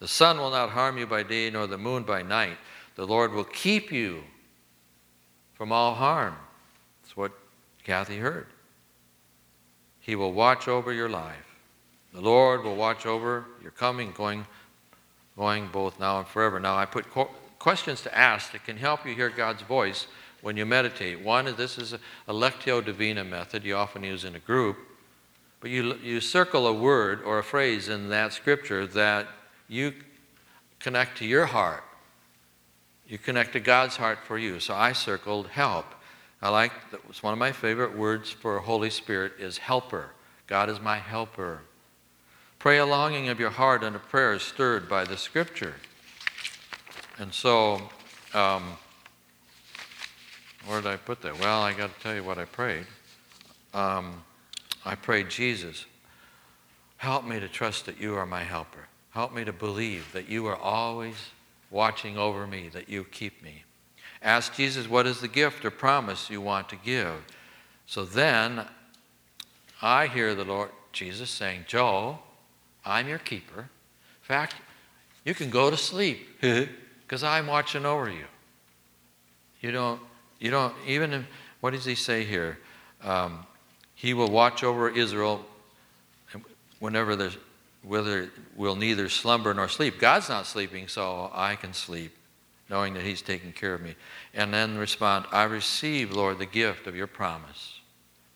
The 0.00 0.08
sun 0.08 0.38
will 0.38 0.50
not 0.50 0.70
harm 0.70 0.98
you 0.98 1.06
by 1.06 1.22
day, 1.22 1.50
nor 1.50 1.66
the 1.66 1.78
moon 1.78 2.02
by 2.02 2.22
night. 2.22 2.58
The 2.96 3.06
Lord 3.06 3.32
will 3.32 3.44
keep 3.44 3.90
you 3.90 4.22
from 5.54 5.72
all 5.72 5.94
harm. 5.94 6.36
That's 7.02 7.16
what 7.16 7.32
Kathy 7.84 8.18
heard. 8.18 8.46
He 10.00 10.16
will 10.16 10.32
watch 10.32 10.68
over 10.68 10.92
your 10.92 11.08
life. 11.08 11.56
The 12.12 12.20
Lord 12.20 12.62
will 12.62 12.76
watch 12.76 13.06
over 13.06 13.46
your 13.62 13.70
coming, 13.70 14.12
going, 14.12 14.46
going 15.36 15.68
both 15.68 15.98
now 15.98 16.18
and 16.18 16.28
forever. 16.28 16.60
Now, 16.60 16.76
I 16.76 16.84
put 16.84 17.06
questions 17.58 18.02
to 18.02 18.16
ask 18.16 18.52
that 18.52 18.64
can 18.64 18.76
help 18.76 19.06
you 19.06 19.14
hear 19.14 19.30
God's 19.30 19.62
voice 19.62 20.06
when 20.42 20.56
you 20.56 20.66
meditate. 20.66 21.22
One 21.22 21.46
is 21.46 21.56
this 21.56 21.78
is 21.78 21.94
a, 21.94 21.98
a 22.28 22.34
Lectio 22.34 22.84
Divina 22.84 23.24
method 23.24 23.64
you 23.64 23.74
often 23.76 24.04
use 24.04 24.24
in 24.24 24.34
a 24.34 24.38
group, 24.38 24.76
but 25.60 25.70
you, 25.70 25.94
you 26.02 26.20
circle 26.20 26.66
a 26.66 26.72
word 26.72 27.22
or 27.22 27.38
a 27.38 27.44
phrase 27.44 27.88
in 27.88 28.10
that 28.10 28.34
scripture 28.34 28.86
that 28.88 29.26
you 29.68 29.92
connect 30.80 31.18
to 31.18 31.26
your 31.26 31.46
heart. 31.46 31.84
You 33.06 33.18
connect 33.18 33.52
to 33.52 33.60
God's 33.60 33.96
heart 33.96 34.18
for 34.24 34.38
you. 34.38 34.60
So 34.60 34.74
I 34.74 34.92
circled 34.92 35.48
help. 35.48 35.86
I 36.40 36.48
like, 36.50 36.72
that 36.90 37.06
was 37.06 37.22
one 37.22 37.32
of 37.32 37.38
my 37.38 37.52
favorite 37.52 37.96
words 37.96 38.30
for 38.30 38.58
Holy 38.58 38.90
Spirit 38.90 39.32
is 39.38 39.58
helper. 39.58 40.10
God 40.46 40.68
is 40.68 40.80
my 40.80 40.98
helper. 40.98 41.60
Pray 42.58 42.78
a 42.78 42.86
longing 42.86 43.28
of 43.28 43.40
your 43.40 43.50
heart 43.50 43.82
and 43.82 43.96
a 43.96 43.98
prayer 43.98 44.38
stirred 44.38 44.88
by 44.88 45.04
the 45.04 45.16
scripture. 45.16 45.74
And 47.18 47.32
so, 47.32 47.80
um, 48.32 48.76
where 50.66 50.80
did 50.80 50.90
I 50.90 50.96
put 50.96 51.20
that? 51.22 51.38
Well, 51.38 51.62
I 51.62 51.72
got 51.72 51.94
to 51.94 52.00
tell 52.00 52.14
you 52.14 52.24
what 52.24 52.38
I 52.38 52.46
prayed. 52.46 52.86
Um, 53.72 54.22
I 54.84 54.94
prayed, 54.94 55.28
Jesus, 55.28 55.84
help 56.96 57.24
me 57.24 57.38
to 57.40 57.48
trust 57.48 57.86
that 57.86 58.00
you 58.00 58.16
are 58.16 58.26
my 58.26 58.42
helper. 58.42 58.88
Help 59.14 59.32
me 59.32 59.44
to 59.44 59.52
believe 59.52 60.12
that 60.12 60.28
you 60.28 60.44
are 60.46 60.56
always 60.56 61.14
watching 61.70 62.18
over 62.18 62.48
me, 62.48 62.68
that 62.70 62.88
you 62.88 63.04
keep 63.04 63.44
me. 63.44 63.62
Ask 64.20 64.54
Jesus, 64.54 64.88
what 64.88 65.06
is 65.06 65.20
the 65.20 65.28
gift 65.28 65.64
or 65.64 65.70
promise 65.70 66.28
you 66.28 66.40
want 66.40 66.68
to 66.70 66.76
give? 66.76 67.14
So 67.86 68.04
then 68.04 68.66
I 69.80 70.08
hear 70.08 70.34
the 70.34 70.44
Lord 70.44 70.70
Jesus 70.92 71.30
saying, 71.30 71.66
Joe, 71.68 72.18
I'm 72.84 73.06
your 73.06 73.18
keeper. 73.18 73.60
In 73.60 74.22
fact, 74.22 74.56
you 75.24 75.32
can 75.32 75.48
go 75.48 75.70
to 75.70 75.76
sleep 75.76 76.26
because 76.40 77.22
I'm 77.22 77.46
watching 77.46 77.86
over 77.86 78.10
you. 78.10 78.24
You 79.60 79.70
don't, 79.70 80.00
you 80.40 80.50
don't, 80.50 80.74
even, 80.88 81.12
if, 81.12 81.24
what 81.60 81.72
does 81.72 81.84
he 81.84 81.94
say 81.94 82.24
here? 82.24 82.58
Um, 83.04 83.46
he 83.94 84.12
will 84.12 84.30
watch 84.30 84.64
over 84.64 84.90
Israel 84.90 85.44
whenever 86.80 87.14
there's, 87.14 87.38
whether 87.86 88.30
will 88.56 88.76
neither 88.76 89.08
slumber 89.08 89.52
nor 89.54 89.68
sleep. 89.68 89.98
God's 89.98 90.28
not 90.28 90.46
sleeping, 90.46 90.88
so 90.88 91.30
I 91.32 91.56
can 91.56 91.72
sleep, 91.72 92.16
knowing 92.70 92.94
that 92.94 93.02
He's 93.02 93.22
taking 93.22 93.52
care 93.52 93.74
of 93.74 93.82
me. 93.82 93.94
And 94.32 94.52
then 94.52 94.78
respond, 94.78 95.26
I 95.30 95.44
receive, 95.44 96.10
Lord, 96.10 96.38
the 96.38 96.46
gift 96.46 96.86
of 96.86 96.96
your 96.96 97.06
promise 97.06 97.80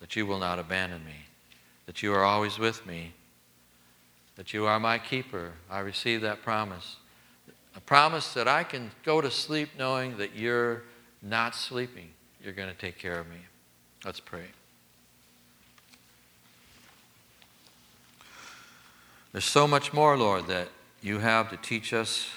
that 0.00 0.14
you 0.14 0.26
will 0.26 0.38
not 0.38 0.58
abandon 0.58 1.04
me, 1.04 1.26
that 1.86 2.02
you 2.02 2.14
are 2.14 2.24
always 2.24 2.58
with 2.58 2.86
me, 2.86 3.12
that 4.36 4.54
you 4.54 4.66
are 4.66 4.78
my 4.78 4.98
keeper. 4.98 5.52
I 5.68 5.80
receive 5.80 6.20
that 6.20 6.42
promise. 6.42 6.96
A 7.74 7.80
promise 7.80 8.32
that 8.34 8.46
I 8.46 8.62
can 8.62 8.92
go 9.04 9.20
to 9.20 9.30
sleep 9.30 9.70
knowing 9.76 10.16
that 10.18 10.36
you're 10.36 10.82
not 11.22 11.54
sleeping. 11.54 12.10
You're 12.42 12.52
going 12.52 12.68
to 12.68 12.76
take 12.76 12.98
care 12.98 13.18
of 13.18 13.28
me. 13.28 13.38
Let's 14.04 14.20
pray. 14.20 14.44
There's 19.32 19.44
so 19.44 19.68
much 19.68 19.92
more, 19.92 20.16
Lord, 20.16 20.46
that 20.46 20.68
you 21.02 21.18
have 21.18 21.50
to 21.50 21.56
teach 21.58 21.92
us. 21.92 22.28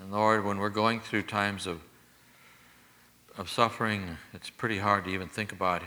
And 0.00 0.10
Lord, 0.10 0.44
when 0.44 0.58
we're 0.58 0.70
going 0.70 1.00
through 1.00 1.24
times 1.24 1.66
of, 1.66 1.80
of 3.36 3.50
suffering, 3.50 4.16
it's 4.32 4.48
pretty 4.48 4.78
hard 4.78 5.04
to 5.04 5.10
even 5.10 5.28
think 5.28 5.52
about 5.52 5.82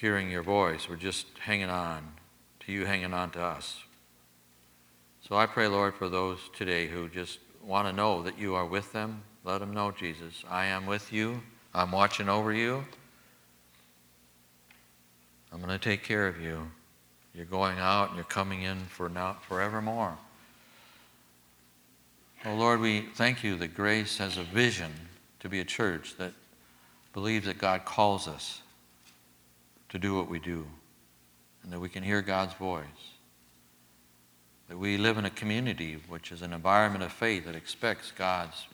hearing 0.00 0.30
your 0.30 0.44
voice. 0.44 0.88
We're 0.88 0.96
just 0.96 1.26
hanging 1.40 1.70
on 1.70 2.12
to 2.60 2.72
you, 2.72 2.86
hanging 2.86 3.12
on 3.12 3.30
to 3.30 3.42
us. 3.42 3.82
So 5.28 5.36
I 5.36 5.46
pray, 5.46 5.66
Lord, 5.66 5.94
for 5.94 6.08
those 6.08 6.38
today 6.52 6.86
who 6.86 7.08
just 7.08 7.40
want 7.64 7.88
to 7.88 7.92
know 7.92 8.22
that 8.22 8.38
you 8.38 8.54
are 8.54 8.66
with 8.66 8.92
them. 8.92 9.22
Let 9.44 9.58
them 9.58 9.72
know, 9.72 9.90
Jesus, 9.90 10.44
I 10.48 10.66
am 10.66 10.86
with 10.86 11.12
you. 11.12 11.42
I'm 11.74 11.90
watching 11.90 12.28
over 12.28 12.52
you. 12.52 12.84
I'm 15.52 15.58
going 15.58 15.70
to 15.70 15.78
take 15.78 16.04
care 16.04 16.28
of 16.28 16.40
you. 16.40 16.70
You're 17.34 17.46
going 17.46 17.78
out 17.78 18.08
and 18.08 18.16
you're 18.16 18.24
coming 18.24 18.62
in 18.62 18.78
for 18.86 19.08
now 19.08 19.38
forevermore. 19.48 20.16
Oh 22.44 22.54
Lord, 22.54 22.80
we 22.80 23.02
thank 23.14 23.42
you 23.44 23.56
that 23.56 23.74
Grace 23.74 24.18
has 24.18 24.36
a 24.36 24.42
vision 24.42 24.90
to 25.40 25.48
be 25.48 25.60
a 25.60 25.64
church 25.64 26.16
that 26.18 26.32
believes 27.12 27.46
that 27.46 27.58
God 27.58 27.84
calls 27.84 28.26
us 28.26 28.62
to 29.90 29.98
do 29.98 30.14
what 30.16 30.28
we 30.28 30.38
do 30.38 30.66
and 31.62 31.72
that 31.72 31.80
we 31.80 31.88
can 31.88 32.02
hear 32.02 32.20
God's 32.20 32.54
voice. 32.54 32.84
That 34.68 34.78
we 34.78 34.96
live 34.96 35.18
in 35.18 35.24
a 35.24 35.30
community 35.30 35.98
which 36.08 36.32
is 36.32 36.42
an 36.42 36.52
environment 36.52 37.04
of 37.04 37.12
faith 37.12 37.44
that 37.44 37.54
expects 37.54 38.10
God's, 38.10 38.66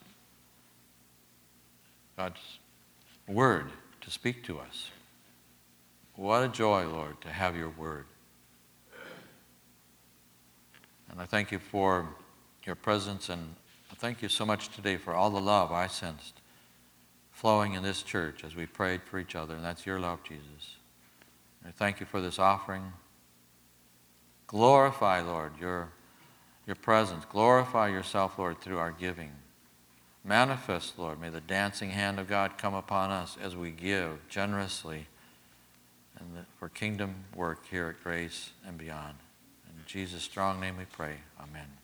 God's 2.17 2.39
word 3.27 3.69
to 4.01 4.11
speak 4.11 4.43
to 4.45 4.59
us. 4.59 4.89
What 6.15 6.43
a 6.43 6.47
joy, 6.47 6.87
Lord, 6.87 7.21
to 7.21 7.29
have 7.29 7.55
your 7.55 7.69
word. 7.69 8.05
And 11.11 11.21
I 11.21 11.25
thank 11.25 11.51
you 11.51 11.59
for 11.59 12.07
your 12.65 12.75
presence, 12.75 13.29
and 13.29 13.55
I 13.91 13.95
thank 13.95 14.21
you 14.21 14.29
so 14.29 14.45
much 14.45 14.69
today 14.69 14.97
for 14.97 15.13
all 15.13 15.29
the 15.29 15.41
love 15.41 15.71
I 15.71 15.87
sensed 15.87 16.41
flowing 17.31 17.73
in 17.73 17.83
this 17.83 18.03
church 18.03 18.43
as 18.43 18.53
we 18.53 18.65
prayed 18.65 19.01
for 19.01 19.17
each 19.17 19.33
other, 19.33 19.55
and 19.55 19.63
that's 19.63 19.85
your 19.85 19.97
love, 19.97 20.19
Jesus. 20.23 20.75
I 21.65 21.71
thank 21.71 22.01
you 22.01 22.05
for 22.05 22.19
this 22.19 22.37
offering. 22.37 22.91
Glorify, 24.47 25.21
Lord, 25.21 25.53
your, 25.57 25.89
your 26.67 26.75
presence. 26.75 27.23
Glorify 27.25 27.87
yourself, 27.87 28.37
Lord, 28.37 28.59
through 28.59 28.77
our 28.77 28.91
giving. 28.91 29.31
Manifest, 30.25 30.99
Lord, 30.99 31.21
may 31.21 31.29
the 31.29 31.39
dancing 31.39 31.91
hand 31.91 32.19
of 32.19 32.27
God 32.27 32.57
come 32.57 32.73
upon 32.73 33.09
us 33.09 33.37
as 33.41 33.55
we 33.55 33.71
give 33.71 34.27
generously 34.27 35.07
and 36.19 36.45
for 36.57 36.67
kingdom 36.67 37.15
work 37.35 37.65
here 37.71 37.87
at 37.87 38.03
Grace 38.03 38.51
and 38.67 38.77
beyond. 38.77 39.15
Jesus' 39.89 40.21
strong 40.21 40.59
name 40.59 40.77
we 40.77 40.85
pray. 40.85 41.15
Amen. 41.41 41.78